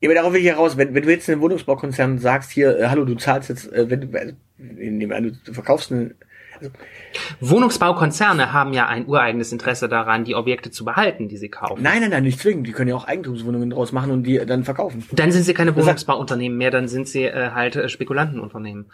[0.00, 2.86] Ja, aber darauf will ich heraus, wenn, wenn du jetzt einem Wohnungsbaukonzern sagst, hier, äh,
[2.86, 5.92] hallo, du zahlst jetzt, äh, wenn du, äh, du verkaufst
[6.60, 6.70] eine,
[7.40, 11.82] Wohnungsbaukonzerne haben ja ein ureigenes Interesse daran, die Objekte zu behalten, die sie kaufen.
[11.82, 14.64] nein, nein, nein, nicht zwingend, die können ja auch Eigentumswohnungen draus machen und die dann
[14.64, 15.04] verkaufen.
[15.12, 18.86] Dann sind sie keine Das Wohnungsbauunternehmen mehr, dann sind sie äh, halt äh, Spekulantenunternehmen.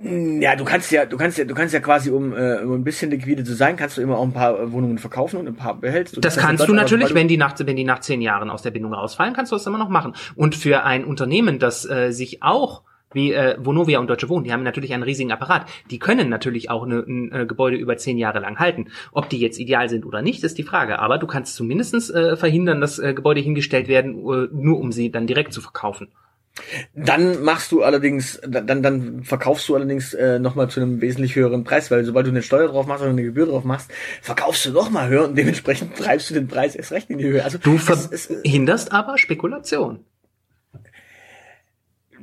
[0.00, 2.84] Ja, du kannst ja, du kannst ja, du kannst ja quasi, um, äh, um ein
[2.84, 5.56] bisschen liquide zu sein, kannst du immer auch ein paar äh, Wohnungen verkaufen und ein
[5.56, 6.22] paar behältst.
[6.22, 8.50] Das heißt, kannst in du Deutschland, natürlich, wenn die nach, wenn die nach zehn Jahren
[8.50, 10.14] aus der Bindung rausfallen, kannst du das immer noch machen.
[10.34, 12.82] Und für ein Unternehmen, das äh, sich auch
[13.14, 15.66] wie äh, Vonovia und Deutsche Wohnen, die haben natürlich einen riesigen Apparat.
[15.90, 18.88] Die können natürlich auch eine, ein äh, Gebäude über zehn Jahre lang halten.
[19.12, 20.98] Ob die jetzt ideal sind oder nicht, ist die Frage.
[20.98, 25.10] Aber du kannst zumindestens äh, verhindern, dass äh, Gebäude hingestellt werden, äh, nur um sie
[25.10, 26.08] dann direkt zu verkaufen.
[26.94, 31.64] Dann machst du allerdings, dann, dann verkaufst du allerdings äh, nochmal zu einem wesentlich höheren
[31.64, 33.90] Preis, weil sobald du eine Steuer drauf machst oder eine Gebühr drauf machst,
[34.22, 37.24] verkaufst du noch mal höher und dementsprechend treibst du den Preis erst recht in die
[37.24, 37.44] Höhe.
[37.44, 40.04] Also Du verhinderst aber Spekulation.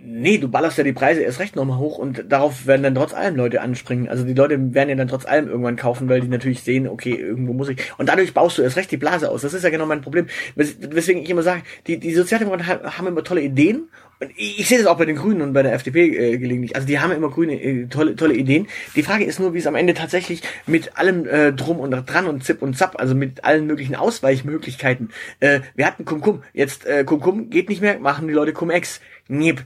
[0.03, 3.13] Nee, du ballerst ja die Preise erst recht nochmal hoch und darauf werden dann trotz
[3.13, 4.09] allem Leute anspringen.
[4.09, 7.13] Also die Leute werden ja dann trotz allem irgendwann kaufen, weil die natürlich sehen, okay,
[7.13, 7.77] irgendwo muss ich.
[7.97, 9.41] Und dadurch baust du erst recht die Blase aus.
[9.41, 10.27] Das ist ja genau mein Problem.
[10.55, 13.89] Wes- Weswegen ich immer sage, die, die Sozialdemokraten ha- haben immer tolle Ideen.
[14.19, 16.75] Und ich, sehe das auch bei den Grünen und bei der FDP äh, gelegentlich.
[16.75, 18.67] Also die haben immer grüne, äh, tolle, tolle Ideen.
[18.95, 22.27] Die Frage ist nur, wie es am Ende tatsächlich mit allem äh, drum und dran
[22.27, 25.09] und zip und zap, also mit allen möglichen Ausweichmöglichkeiten.
[25.39, 29.01] Äh, wir hatten Cum-Cum, jetzt äh, Cum-Cum geht nicht mehr, machen die Leute Cum-Ex.
[29.27, 29.63] Niep.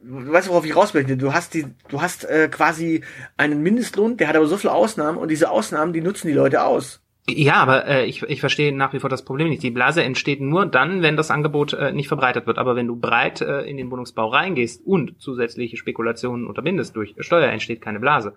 [0.00, 1.16] Du weißt, worauf ich raus möchte.
[1.16, 3.02] Du hast die, du hast äh, quasi
[3.36, 6.62] einen Mindestlohn, der hat aber so viele Ausnahmen und diese Ausnahmen, die nutzen die Leute
[6.62, 7.02] aus.
[7.30, 9.62] Ja, aber äh, ich, ich verstehe nach wie vor das Problem nicht.
[9.62, 12.58] Die Blase entsteht nur dann, wenn das Angebot äh, nicht verbreitet wird.
[12.58, 17.48] Aber wenn du breit äh, in den Wohnungsbau reingehst und zusätzliche Spekulationen unterbindest durch Steuer,
[17.48, 18.34] entsteht keine Blase.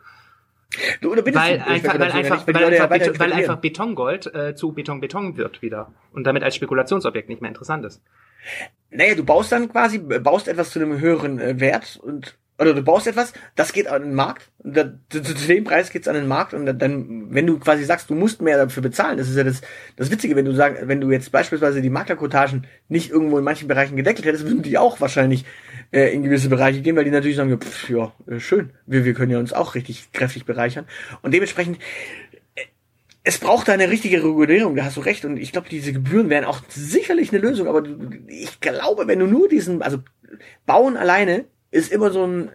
[1.02, 5.38] Du unterbindest Weil einfach, weil einfach, weil einfach, Beton, weil einfach Betongold äh, zu Beton-Beton
[5.38, 8.02] wird wieder und damit als Spekulationsobjekt nicht mehr interessant ist.
[8.90, 12.84] Naja, du baust dann quasi, baust etwas zu einem höheren äh, Wert und oder du
[12.84, 16.28] baust etwas, das geht an den Markt, da, zu, zu dem Preis geht's an den
[16.28, 19.44] Markt und dann, wenn du quasi sagst, du musst mehr dafür bezahlen, das ist ja
[19.44, 19.62] das,
[19.96, 23.68] das Witzige, wenn du sagst, wenn du jetzt beispielsweise die Maklerquotagen nicht irgendwo in manchen
[23.68, 25.44] Bereichen gedeckelt hättest, würden die auch wahrscheinlich
[25.92, 29.16] äh, in gewisse Bereiche gehen, weil die natürlich sagen, pff, ja äh, schön, wir, wir
[29.16, 30.86] können ja uns auch richtig kräftig bereichern.
[31.24, 31.80] Und dementsprechend
[33.24, 35.26] es braucht da eine richtige Regulierung, da hast du recht.
[35.26, 37.68] Und ich glaube, diese Gebühren wären auch sicherlich eine Lösung.
[37.68, 37.84] Aber
[38.28, 40.00] ich glaube, wenn du nur diesen, also
[40.66, 42.50] bauen alleine ist immer so ein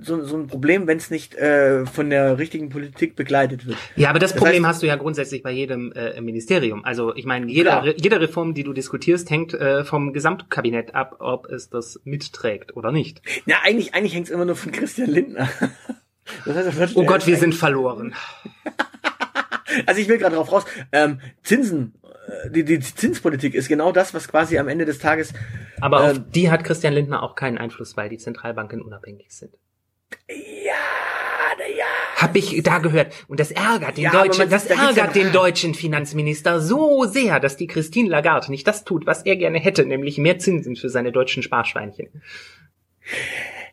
[0.00, 3.76] so, so ein Problem, wenn es nicht äh, von der richtigen Politik begleitet wird.
[3.96, 6.82] Ja, aber das, Das Problem heißt- hast du ja grundsätzlich bei jedem äh, Ministerium.
[6.82, 7.84] Also ich meine, Klar.
[7.84, 12.74] Re- jede Reform, die du diskutierst, hängt äh, vom Gesamtkabinett ab, ob es das mitträgt
[12.74, 13.20] oder nicht.
[13.44, 15.48] Ja, eigentlich eigentlich hängt es immer nur von Christian Lindner.
[16.46, 18.14] Das heißt, Oh Gott, wir sind verloren.
[19.86, 20.64] Also ich will gerade drauf raus.
[20.92, 21.94] Ähm, Zinsen,
[22.28, 25.32] äh, die, die Zinspolitik ist genau das, was quasi am Ende des Tages
[25.80, 29.52] Aber auf Ähm, die hat Christian Lindner auch keinen Einfluss, weil die Zentralbanken unabhängig sind.
[30.28, 30.74] ja,
[31.58, 31.84] na ja.
[32.16, 33.12] Hab ich da gehört.
[33.26, 37.56] Und das ärgert den Ja, deutschen, das da ärgert den deutschen Finanzminister so sehr, dass
[37.56, 41.10] die Christine Lagarde nicht das tut, was er gerne hätte, nämlich mehr Zinsen für seine
[41.10, 42.08] deutschen Sparschweinchen.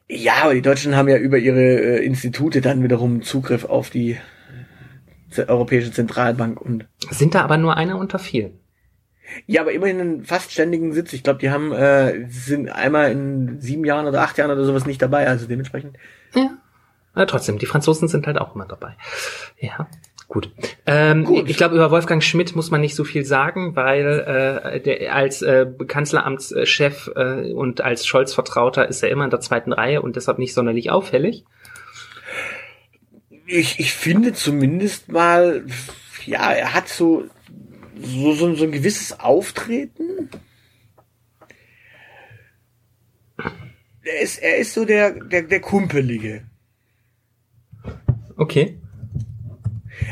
[0.08, 1.62] Ja, aber die Deutschen haben ja über ihre
[2.00, 4.18] äh, Institute dann wiederum Zugriff auf die
[5.48, 8.60] Europäische Zentralbank und Sind da aber nur einer unter vielen.
[9.46, 11.14] ja, aber immerhin einen fast ständigen Sitz.
[11.14, 14.86] Ich glaube, die haben äh, sind einmal in sieben Jahren oder acht Jahren oder sowas
[14.86, 15.98] nicht dabei, also dementsprechend.
[16.36, 16.58] Ja.
[17.14, 18.96] Aber trotzdem, die Franzosen sind halt auch immer dabei.
[19.60, 19.88] Ja,
[20.28, 20.52] gut.
[20.86, 21.50] Ähm, Gut.
[21.50, 25.42] Ich glaube, über Wolfgang Schmidt muss man nicht so viel sagen, weil äh, der, als
[25.42, 30.38] äh, Kanzleramtschef äh, und als Scholz-Vertrauter ist er immer in der zweiten Reihe und deshalb
[30.40, 31.46] nicht sonderlich auffällig.
[33.52, 35.66] Ich, ich finde zumindest mal,
[36.26, 37.28] ja, er hat so
[38.02, 40.30] so, so, so ein gewisses Auftreten.
[44.02, 46.46] Er ist, er ist so der, der, der Kumpelige.
[48.38, 48.80] Okay.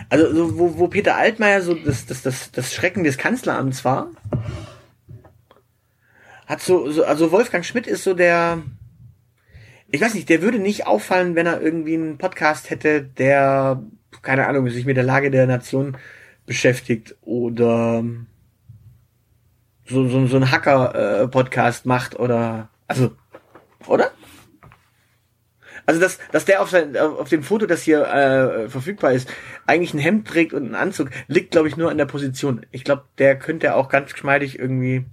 [0.09, 4.11] Also so, wo, wo Peter Altmaier so das, das, das, das Schrecken des Kanzleramts war,
[6.45, 8.63] hat so, so, also Wolfgang Schmidt ist so der,
[9.89, 13.81] ich weiß nicht, der würde nicht auffallen, wenn er irgendwie einen Podcast hätte, der,
[14.21, 15.97] keine Ahnung, sich mit der Lage der Nation
[16.45, 18.03] beschäftigt oder
[19.85, 23.11] so, so, so ein Hacker-Podcast macht oder, also,
[23.87, 24.11] oder?
[25.85, 29.29] Also dass, dass der auf, sein, auf dem Foto, das hier äh, verfügbar ist,
[29.65, 32.65] eigentlich ein Hemd trägt und einen Anzug, liegt, glaube ich, nur an der Position.
[32.71, 35.05] Ich glaube, der könnte auch ganz geschmeidig irgendwie.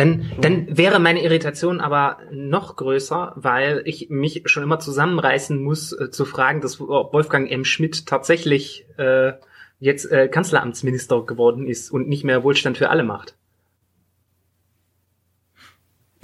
[0.00, 5.92] Dann, dann wäre meine Irritation aber noch größer, weil ich mich schon immer zusammenreißen muss,
[5.92, 7.66] äh, zu fragen, dass Wolfgang M.
[7.66, 9.34] Schmidt tatsächlich äh,
[9.78, 13.36] jetzt äh, Kanzleramtsminister geworden ist und nicht mehr Wohlstand für alle macht.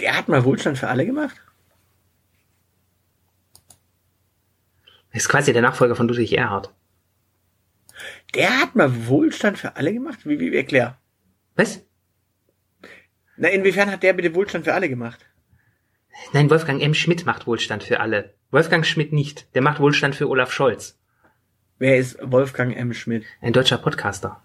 [0.00, 1.36] Der hat mal Wohlstand für alle gemacht?
[5.12, 6.72] Ist quasi der Nachfolger von Ludwig Erhard.
[8.34, 10.20] Der hat mal Wohlstand für alle gemacht?
[10.24, 10.96] Wie, wie, wie erklär?
[11.56, 11.85] Was?
[13.36, 15.20] Na, inwiefern hat der bitte Wohlstand für alle gemacht?
[16.32, 16.94] Nein, Wolfgang M.
[16.94, 18.34] Schmidt macht Wohlstand für alle.
[18.50, 19.54] Wolfgang Schmidt nicht.
[19.54, 20.98] Der macht Wohlstand für Olaf Scholz.
[21.78, 22.94] Wer ist Wolfgang M.
[22.94, 23.24] Schmidt?
[23.42, 24.40] Ein deutscher Podcaster.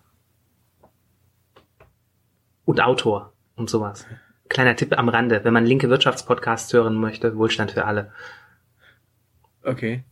[2.65, 4.05] Und Autor und sowas.
[4.49, 8.11] Kleiner Tipp am Rande, wenn man linke Wirtschaftspodcasts hören möchte, Wohlstand für alle.
[9.63, 10.03] Okay.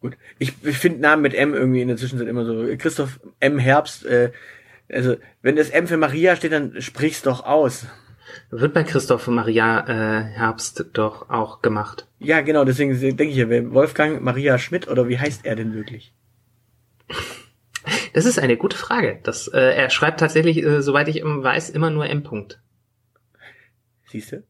[0.00, 0.16] Gut.
[0.38, 2.64] Ich, ich finde Namen mit M irgendwie in der Zwischenzeit immer so.
[2.76, 3.58] Christoph M.
[3.58, 4.30] Herbst, äh,
[4.92, 7.86] also wenn das M für Maria steht, dann sprich's doch aus.
[8.50, 12.06] Wird bei Christoph Maria äh, Herbst doch auch gemacht.
[12.18, 16.14] Ja, genau, deswegen denke ich ja, Wolfgang Maria Schmidt oder wie heißt er denn wirklich?
[18.12, 19.20] Das ist eine gute Frage.
[19.22, 22.22] Das, äh, er schreibt tatsächlich, äh, soweit ich weiß, immer nur M.
[22.22, 22.58] -Punkt.
[24.06, 24.42] Siehst du?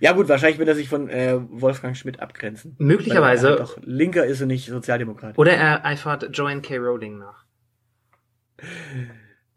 [0.00, 2.74] Ja gut, wahrscheinlich wird er sich von äh, Wolfgang Schmidt abgrenzen.
[2.78, 3.50] Möglicherweise.
[3.50, 5.36] Halt doch linker ist und nicht Sozialdemokrat.
[5.36, 6.78] Oder er eifert Joanne K.
[6.78, 7.44] Rowling nach.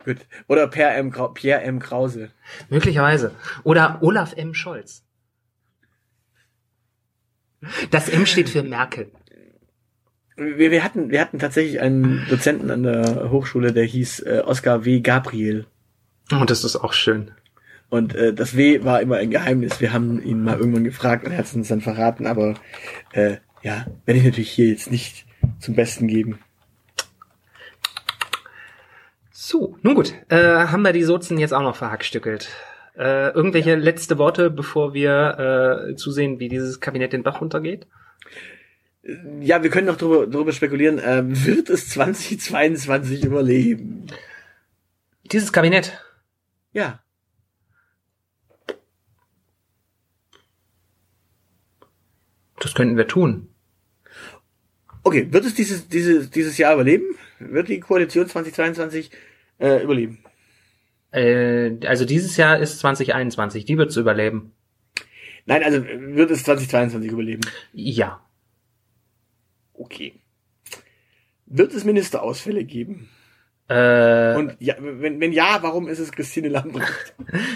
[0.06, 0.18] Gut.
[0.47, 1.14] Oder Per M.
[1.34, 1.80] Pierre M.
[1.80, 2.32] Krause.
[2.70, 3.36] Möglicherweise.
[3.64, 4.54] Oder Olaf M.
[4.54, 5.04] Scholz.
[7.91, 9.12] Das M steht für Merkel.
[10.38, 14.86] Wir, wir hatten wir hatten tatsächlich einen Dozenten an der Hochschule, der hieß äh, Oskar
[14.86, 15.02] W.
[15.02, 15.66] Gabriel.
[16.32, 17.32] Und das ist auch schön.
[17.89, 19.82] Und äh, das W war immer ein Geheimnis.
[19.82, 22.54] Wir haben ihn mal irgendwann gefragt und er hat es uns dann verraten, aber
[23.12, 25.26] äh, ja, werde ich natürlich hier jetzt nicht
[25.60, 26.39] zum Besten geben.
[29.50, 32.50] So, nun gut, äh, haben wir die Sozen jetzt auch noch verhackstückelt.
[32.95, 37.88] Äh, irgendwelche letzte Worte, bevor wir äh, zusehen, wie dieses Kabinett den Bach runtergeht?
[39.39, 44.06] Ja, wir können noch drüber, drüber spekulieren, äh, wird es 2022 überleben?
[45.32, 46.00] Dieses Kabinett.
[46.72, 47.02] Ja.
[52.60, 53.50] Das könnten wir tun.
[55.02, 57.16] Okay, wird es dieses, dieses, dieses Jahr überleben?
[57.39, 59.10] Wird die Koalition 2022
[59.60, 60.20] äh, überleben?
[61.12, 64.53] Äh, also dieses Jahr ist 2021, die wird's überleben.
[65.45, 67.41] Nein, also wird es 2022 überleben?
[67.74, 68.24] Ja.
[69.74, 70.14] Okay.
[71.45, 73.10] Wird es Ministerausfälle geben?
[73.70, 77.13] Äh, Und ja, wenn, wenn ja, warum ist es Christine Lambrecht?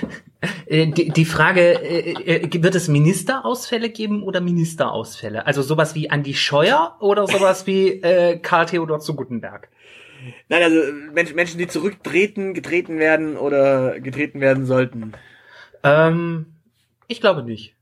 [0.68, 5.48] äh, die, die Frage, äh, äh, wird es Ministerausfälle geben oder Ministerausfälle?
[5.48, 9.70] Also sowas wie Andi Scheuer oder sowas wie äh, Karl Theodor zu Guttenberg?
[10.50, 10.80] Nein, also
[11.14, 15.14] Menschen, Menschen, die zurücktreten, getreten werden oder getreten werden sollten.
[15.84, 16.46] Ähm,
[17.08, 17.76] ich glaube nicht.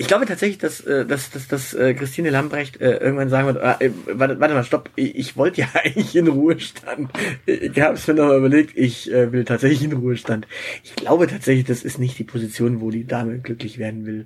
[0.00, 3.62] Ich glaube tatsächlich, dass, äh, dass, dass, dass äh, Christine Lambrecht äh, irgendwann sagen wird,
[3.62, 7.10] ah, äh, warte, warte mal, stopp, ich, ich wollte ja eigentlich in Ruhestand.
[7.44, 10.46] Ich habe es mir noch mal überlegt, ich äh, will tatsächlich in Ruhestand.
[10.82, 14.24] Ich glaube tatsächlich, das ist nicht die Position, wo die Dame glücklich werden will.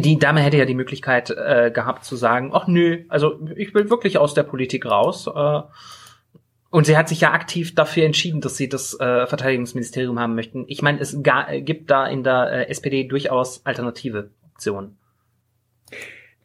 [0.00, 3.90] Die Dame hätte ja die Möglichkeit äh, gehabt zu sagen, ach nö, also ich will
[3.90, 5.28] wirklich aus der Politik raus.
[5.28, 5.60] Äh,
[6.70, 10.64] und sie hat sich ja aktiv dafür entschieden, dass sie das äh, Verteidigungsministerium haben möchten.
[10.66, 11.16] Ich meine, es
[11.60, 14.96] gibt da in der äh, SPD durchaus alternative Optionen.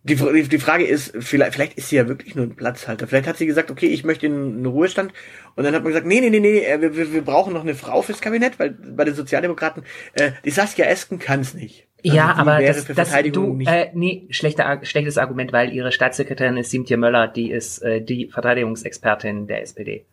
[0.08, 3.08] Die, die, die Frage ist, vielleicht, vielleicht ist sie ja wirklich nur ein Platzhalter.
[3.08, 5.12] Vielleicht hat sie gesagt, okay, ich möchte in einen Ruhestand.
[5.55, 7.62] Und dann hat man gesagt, nee, nee, nee, nee, äh, wir, wir, wir brauchen noch
[7.62, 9.84] eine Frau fürs Kabinett, weil bei den Sozialdemokraten,
[10.14, 11.88] äh, die Saskia Esken kann es nicht.
[12.05, 16.72] Also ja, aber das, das du, äh, nee, schlechter, schlechtes Argument, weil ihre Staatssekretärin ist
[16.72, 20.05] Simtje Möller, die ist äh, die Verteidigungsexpertin der SPD.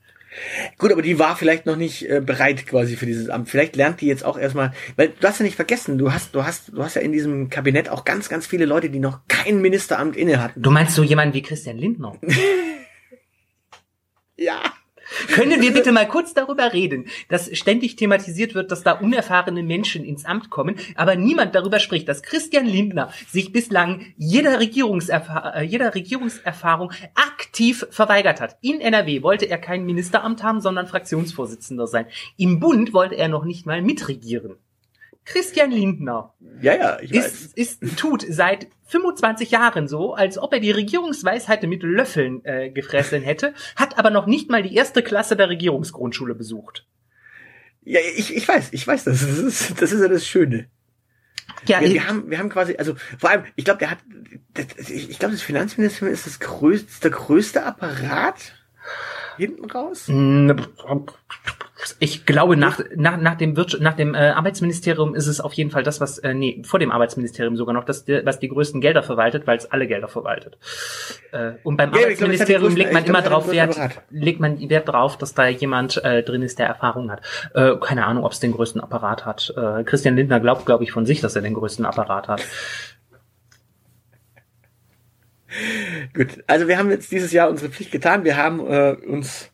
[0.79, 3.49] Gut, aber die war vielleicht noch nicht äh, bereit quasi für dieses Amt.
[3.49, 6.45] Vielleicht lernt die jetzt auch erstmal, weil du hast ja nicht vergessen, du hast, du
[6.45, 9.61] hast, du hast ja in diesem Kabinett auch ganz, ganz viele Leute, die noch kein
[9.61, 10.63] Ministeramt inne hatten.
[10.63, 12.19] Du meinst so jemanden wie Christian Lindner?
[14.37, 14.61] ja.
[15.29, 20.05] Können wir bitte mal kurz darüber reden, dass ständig thematisiert wird, dass da unerfahrene Menschen
[20.05, 25.63] ins Amt kommen, aber niemand darüber spricht, dass Christian Lindner sich bislang jeder, Regierungserfahr äh,
[25.63, 28.57] jeder Regierungserfahrung aktiv verweigert hat.
[28.61, 32.07] In NRW wollte er kein Ministeramt haben, sondern Fraktionsvorsitzender sein.
[32.37, 34.57] Im Bund wollte er noch nicht mal mitregieren.
[35.25, 37.27] Christian Lindner ja, ja, ich weiß.
[37.55, 42.71] Ist, ist, tut seit 25 Jahren so, als ob er die Regierungsweisheit mit Löffeln äh,
[42.71, 46.87] gefressen hätte, hat aber noch nicht mal die erste Klasse der Regierungsgrundschule besucht.
[47.83, 50.69] Ja, ich, ich weiß, ich weiß, das ist, das ist ja das Schöne.
[51.67, 53.99] Ja, wir, wir haben, wir haben quasi, also vor allem, ich glaube, der hat,
[54.55, 58.55] das, ich glaube, das Finanzministerium ist das größte, der größte Apparat
[59.37, 60.09] hinten raus?
[61.99, 65.71] Ich glaube, nach, nach, nach dem, Wirtschaft, nach dem äh, Arbeitsministerium ist es auf jeden
[65.71, 69.03] Fall das, was, äh, nee, vor dem Arbeitsministerium sogar noch, das, was die größten Gelder
[69.03, 70.57] verwaltet, weil es alle Gelder verwaltet.
[71.33, 73.77] Äh, und beim ja, Arbeitsministerium legt man immer drauf Wert,
[74.11, 77.21] legt man Wert drauf, dass da jemand äh, drin ist, der Erfahrung hat.
[77.55, 79.53] Äh, keine Ahnung, ob es den größten Apparat hat.
[79.57, 82.43] Äh, Christian Lindner glaubt, glaube ich, von sich, dass er den größten Apparat hat.
[86.13, 88.25] Gut, also wir haben jetzt dieses Jahr unsere Pflicht getan.
[88.25, 89.51] Wir haben äh, uns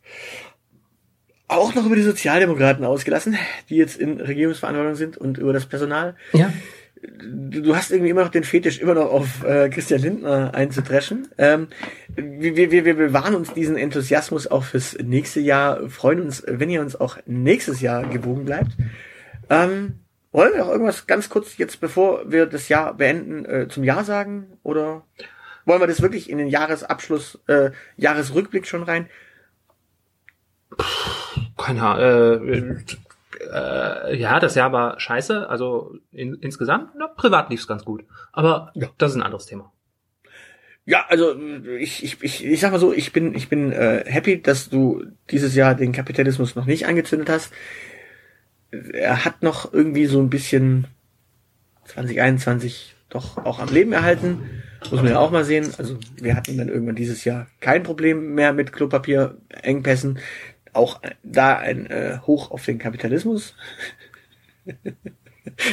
[1.48, 3.36] auch noch über die Sozialdemokraten ausgelassen,
[3.68, 6.16] die jetzt in Regierungsverantwortung sind und über das Personal.
[6.32, 6.52] Ja.
[7.02, 11.28] Du hast irgendwie immer noch den Fetisch, immer noch auf äh, Christian Lindner einzudreschen.
[11.38, 11.68] Ähm,
[12.14, 16.82] wir, wir, wir bewahren uns diesen Enthusiasmus auch fürs nächste Jahr, freuen uns, wenn ihr
[16.82, 18.72] uns auch nächstes Jahr gewogen bleibt.
[19.48, 20.00] Ähm,
[20.32, 24.04] wollen wir noch irgendwas ganz kurz jetzt, bevor wir das Jahr beenden, äh, zum Jahr
[24.04, 24.58] sagen?
[24.62, 25.04] Oder
[25.64, 29.08] wollen wir das wirklich in den Jahresabschluss, äh, Jahresrückblick schon rein?
[31.56, 32.76] keine Ahnung, äh,
[33.52, 38.04] äh, ja, das Jahr war scheiße, also in, insgesamt, na, privat lief's ganz gut.
[38.32, 38.88] Aber ja.
[38.98, 39.72] das ist ein anderes Thema.
[40.86, 41.38] Ja, also
[41.78, 45.04] ich, ich, ich, ich sag mal so, ich bin, ich bin äh, happy, dass du
[45.30, 47.52] dieses Jahr den Kapitalismus noch nicht angezündet hast.
[48.70, 50.86] Er hat noch irgendwie so ein bisschen
[51.84, 54.62] 2021 doch auch am Leben erhalten.
[54.90, 55.72] Muss man ja auch mal sehen.
[55.78, 60.18] Also wir hatten dann irgendwann dieses Jahr kein Problem mehr mit Klopapierengpässen
[60.72, 63.54] auch da ein äh, Hoch auf den Kapitalismus.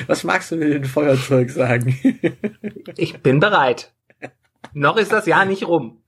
[0.07, 1.97] Was magst du mit dem Feuerzeug sagen?
[2.97, 3.93] ich bin bereit.
[4.73, 6.01] Noch ist das Jahr nicht rum.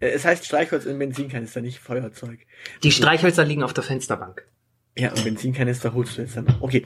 [0.00, 2.40] Äh, es heißt Streichholz in Benzinkanister, nicht Feuerzeug.
[2.82, 4.46] Die Streichhölzer liegen auf der Fensterbank.
[4.96, 6.56] Ja, und Benzinkanister holst du jetzt dann.
[6.60, 6.84] Okay.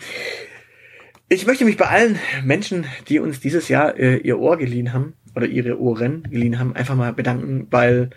[1.28, 5.14] Ich möchte mich bei allen Menschen, die uns dieses Jahr äh, ihr Ohr geliehen haben,
[5.34, 8.10] oder ihre Ohren geliehen haben, einfach mal bedanken, weil,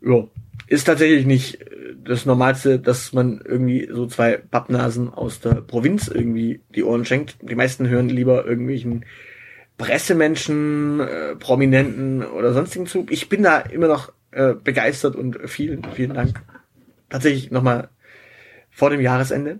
[0.00, 0.26] ja,
[0.68, 1.58] ist tatsächlich nicht
[2.04, 7.36] das Normalste, dass man irgendwie so zwei Pappnasen aus der Provinz irgendwie die Ohren schenkt.
[7.42, 9.04] Die meisten hören lieber irgendwelchen
[9.78, 13.06] Pressemenschen, äh, Prominenten oder sonstigen zu.
[13.10, 16.40] Ich bin da immer noch äh, begeistert und vielen, vielen Dank.
[17.08, 17.88] Tatsächlich nochmal
[18.70, 19.58] vor dem Jahresende.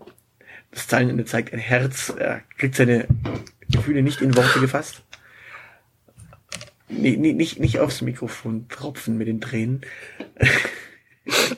[0.70, 3.07] Das Zahlenende zeigt ein Herz, er kriegt seine
[3.70, 5.03] Gefühle nicht in Worte gefasst.
[6.89, 9.82] Nee, nee, nicht, nicht aufs Mikrofon tropfen mit den Tränen.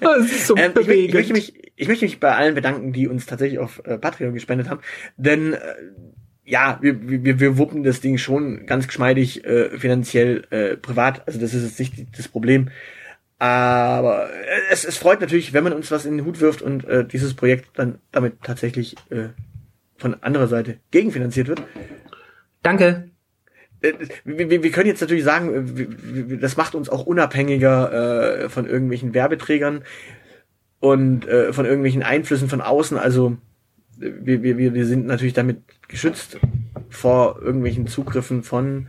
[0.00, 2.94] Das ist so ähm, ich, möchte, ich, möchte mich, ich möchte mich bei allen bedanken,
[2.94, 4.80] die uns tatsächlich auf äh, Patreon gespendet haben.
[5.18, 5.58] Denn äh,
[6.44, 11.26] ja, wir, wir, wir wuppen das Ding schon ganz geschmeidig äh, finanziell äh, privat.
[11.26, 12.70] Also das ist jetzt nicht das Problem.
[13.38, 14.30] Aber
[14.70, 17.34] es, es freut natürlich, wenn man uns was in den Hut wirft und äh, dieses
[17.34, 19.28] Projekt dann damit tatsächlich äh,
[19.96, 21.62] von anderer Seite gegenfinanziert wird.
[22.62, 23.10] Danke.
[23.80, 23.92] Äh,
[24.24, 25.76] Wir, können jetzt natürlich sagen,
[26.30, 29.84] äh, das macht uns auch unabhängiger äh, von irgendwelchen Werbeträgern
[30.80, 32.96] und von irgendwelchen Einflüssen von außen.
[32.98, 33.36] Also
[33.96, 36.38] wir, wir, wir sind natürlich damit geschützt
[36.88, 38.86] vor irgendwelchen Zugriffen von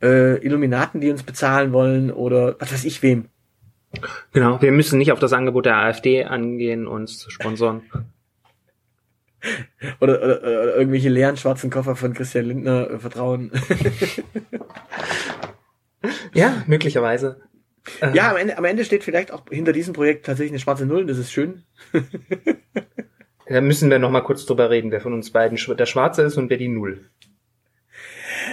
[0.00, 3.26] Illuminaten, die uns bezahlen wollen oder was weiß ich wem.
[4.32, 7.82] Genau, wir müssen nicht auf das Angebot der AfD angehen, uns zu sponsern.
[10.00, 13.52] Oder, oder, oder irgendwelche leeren schwarzen Koffer von Christian Lindner äh, vertrauen.
[16.34, 17.40] Ja, möglicherweise.
[18.12, 21.06] Ja, am Ende, am Ende steht vielleicht auch hinter diesem Projekt tatsächlich eine schwarze Null,
[21.06, 21.62] das ist schön.
[23.50, 26.36] Da müssen wir noch mal kurz drüber reden, wer von uns beiden der Schwarze ist
[26.36, 27.08] und wer die Null.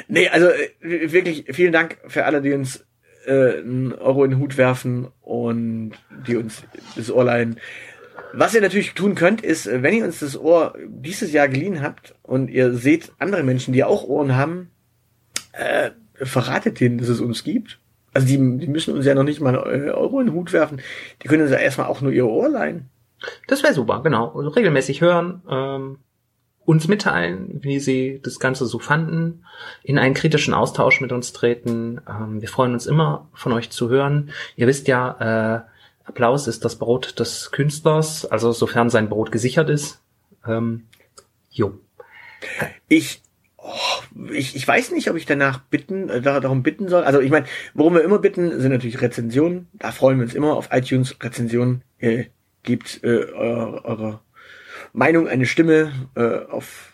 [0.08, 2.86] Nee, also äh, wirklich vielen Dank für alle, die uns
[3.26, 6.64] äh, einen Euro in den Hut werfen und die uns
[6.96, 7.60] das Ohr leihen.
[8.38, 11.82] Was ihr natürlich tun könnt, ist, äh, wenn ihr uns das Ohr dieses Jahr geliehen
[11.82, 14.72] habt und ihr seht andere Menschen, die auch Ohren haben,
[15.54, 17.80] äh, verratet denen, dass es uns gibt.
[18.14, 20.82] Also die, die müssen uns ja noch nicht mal einen Euro in den Hut werfen.
[21.22, 22.90] Die können uns ja erstmal auch nur ihr Ohr leihen.
[23.48, 24.30] Das wäre super, genau.
[24.36, 25.98] Also regelmäßig hören, ähm,
[26.66, 29.46] uns mitteilen, wie sie das Ganze so fanden,
[29.84, 32.02] in einen kritischen Austausch mit uns treten.
[32.10, 34.32] Ähm, wir freuen uns immer, von euch zu hören.
[34.56, 35.75] Ihr wisst ja, äh,
[36.06, 40.02] Applaus ist das Brot des Künstlers, also sofern sein Brot gesichert ist.
[40.48, 40.86] Ähm,
[41.50, 41.80] jo.
[42.88, 43.24] Ich,
[43.58, 43.72] oh,
[44.32, 47.04] ich, ich weiß nicht, ob ich danach bitten, äh, dar- darum bitten soll.
[47.04, 49.68] Also ich meine, worum wir immer bitten, sind natürlich Rezensionen.
[49.74, 51.82] Da freuen wir uns immer auf iTunes Rezensionen.
[51.98, 52.26] Äh,
[52.62, 54.20] gebt äh, eure, eure
[54.94, 56.94] Meinung eine Stimme äh, auf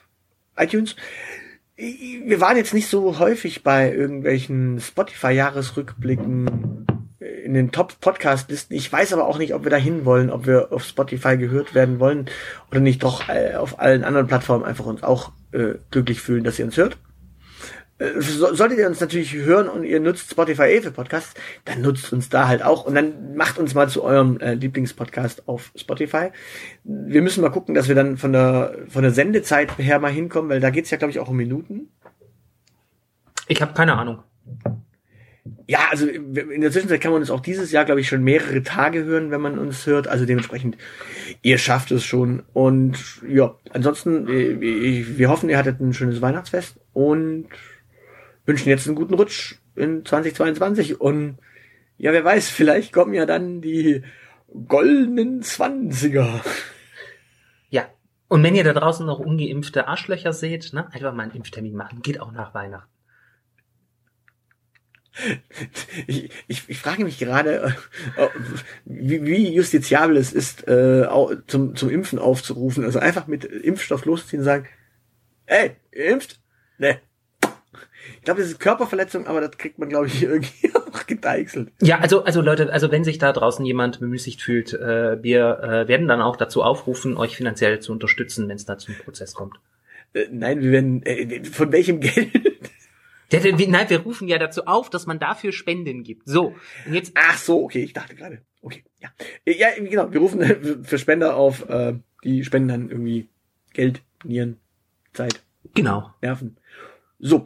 [0.57, 0.95] iTunes.
[1.75, 6.85] Wir waren jetzt nicht so häufig bei irgendwelchen Spotify-Jahresrückblicken
[7.51, 8.73] in den Top-Podcast-Listen.
[8.73, 11.75] Ich weiß aber auch nicht, ob wir da hin wollen, ob wir auf Spotify gehört
[11.75, 12.27] werden wollen
[12.69, 16.57] oder nicht doch äh, auf allen anderen Plattformen einfach uns auch äh, glücklich fühlen, dass
[16.57, 16.97] ihr uns hört.
[17.97, 21.33] Äh, so, solltet ihr uns natürlich hören und ihr nutzt Spotify eh für Podcasts,
[21.65, 25.49] dann nutzt uns da halt auch und dann macht uns mal zu eurem äh, Lieblingspodcast
[25.49, 26.29] auf Spotify.
[26.85, 30.49] Wir müssen mal gucken, dass wir dann von der von der Sendezeit her mal hinkommen,
[30.49, 31.89] weil da geht's ja glaube ich auch um Minuten.
[33.49, 34.19] Ich habe keine Ahnung.
[35.67, 38.61] Ja, also in der Zwischenzeit kann man uns auch dieses Jahr, glaube ich, schon mehrere
[38.61, 40.07] Tage hören, wenn man uns hört.
[40.07, 40.77] Also dementsprechend,
[41.41, 42.43] ihr schafft es schon.
[42.53, 44.61] Und ja, ansonsten, äh,
[45.17, 47.47] wir hoffen, ihr hattet ein schönes Weihnachtsfest und
[48.45, 51.01] wünschen jetzt einen guten Rutsch in 2022.
[51.01, 51.37] Und
[51.97, 54.03] ja, wer weiß, vielleicht kommen ja dann die
[54.67, 56.41] goldenen Zwanziger.
[57.69, 57.85] Ja.
[58.27, 62.01] Und wenn ihr da draußen noch ungeimpfte Arschlöcher seht, ne, einfach mal einen Impftermin machen.
[62.01, 62.90] Geht auch nach Weihnachten.
[66.07, 67.75] Ich, ich, ich frage mich gerade,
[68.15, 68.27] äh,
[68.85, 71.07] wie, wie justiziabel es ist, äh,
[71.47, 72.85] zum, zum Impfen aufzurufen.
[72.85, 74.67] Also einfach mit Impfstoff losziehen und sagen,
[75.47, 76.39] ey, ihr impft?
[76.77, 76.99] Ne.
[78.15, 81.71] Ich glaube, das ist Körperverletzung, aber das kriegt man, glaube ich, irgendwie auch gedeichselt.
[81.81, 85.87] Ja, also, also Leute, also wenn sich da draußen jemand bemüßigt fühlt, äh, wir äh,
[85.87, 89.59] werden dann auch dazu aufrufen, euch finanziell zu unterstützen, wenn es da zum Prozess kommt.
[90.13, 92.31] Äh, nein, wir werden, äh, von welchem Geld?
[93.31, 96.27] Nein, wir rufen ja dazu auf, dass man dafür Spenden gibt.
[96.27, 96.55] So,
[96.85, 98.41] und jetzt, Ach so, okay, ich dachte gerade.
[98.61, 99.09] Okay, ja.
[99.45, 103.29] Äh, Ja, genau, wir rufen für Spender auf, äh, die spenden dann irgendwie
[103.73, 104.59] Geld, Nieren,
[105.13, 105.41] Zeit.
[105.73, 106.13] genau.
[106.21, 106.57] nerven.
[107.19, 107.45] So.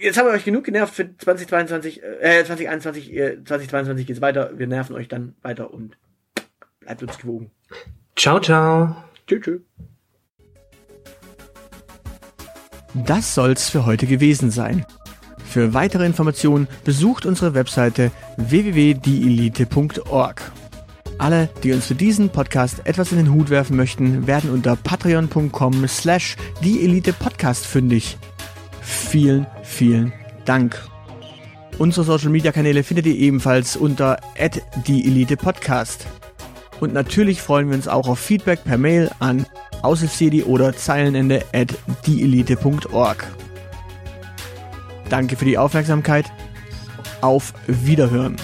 [0.00, 4.58] Jetzt haben wir euch genug genervt für 2022, äh, 2021, äh, 2022 geht's weiter.
[4.58, 5.96] Wir nerven euch dann weiter und
[6.80, 7.50] bleibt uns gewogen.
[8.16, 8.96] Ciao, ciao.
[9.26, 9.60] Tschüss, tschüss.
[12.94, 14.84] Das soll's für heute gewesen sein.
[15.44, 20.52] Für weitere Informationen besucht unsere Webseite www.dielite.org.
[21.18, 25.86] Alle, die uns für diesen Podcast etwas in den Hut werfen möchten, werden unter patreon.com
[25.86, 28.16] slash dieelitepodcast fündig.
[28.80, 30.12] Vielen, vielen
[30.44, 30.82] Dank.
[31.78, 34.18] Unsere Social Media Kanäle findet ihr ebenfalls unter
[34.86, 36.06] @dieelitepodcast.
[36.80, 39.46] Und natürlich freuen wir uns auch auf Feedback per Mail an
[39.84, 41.74] außelcd oder zeilenende at
[42.06, 43.26] dieelite.org.
[45.08, 46.32] Danke für die Aufmerksamkeit.
[47.20, 48.36] Auf Wiederhören.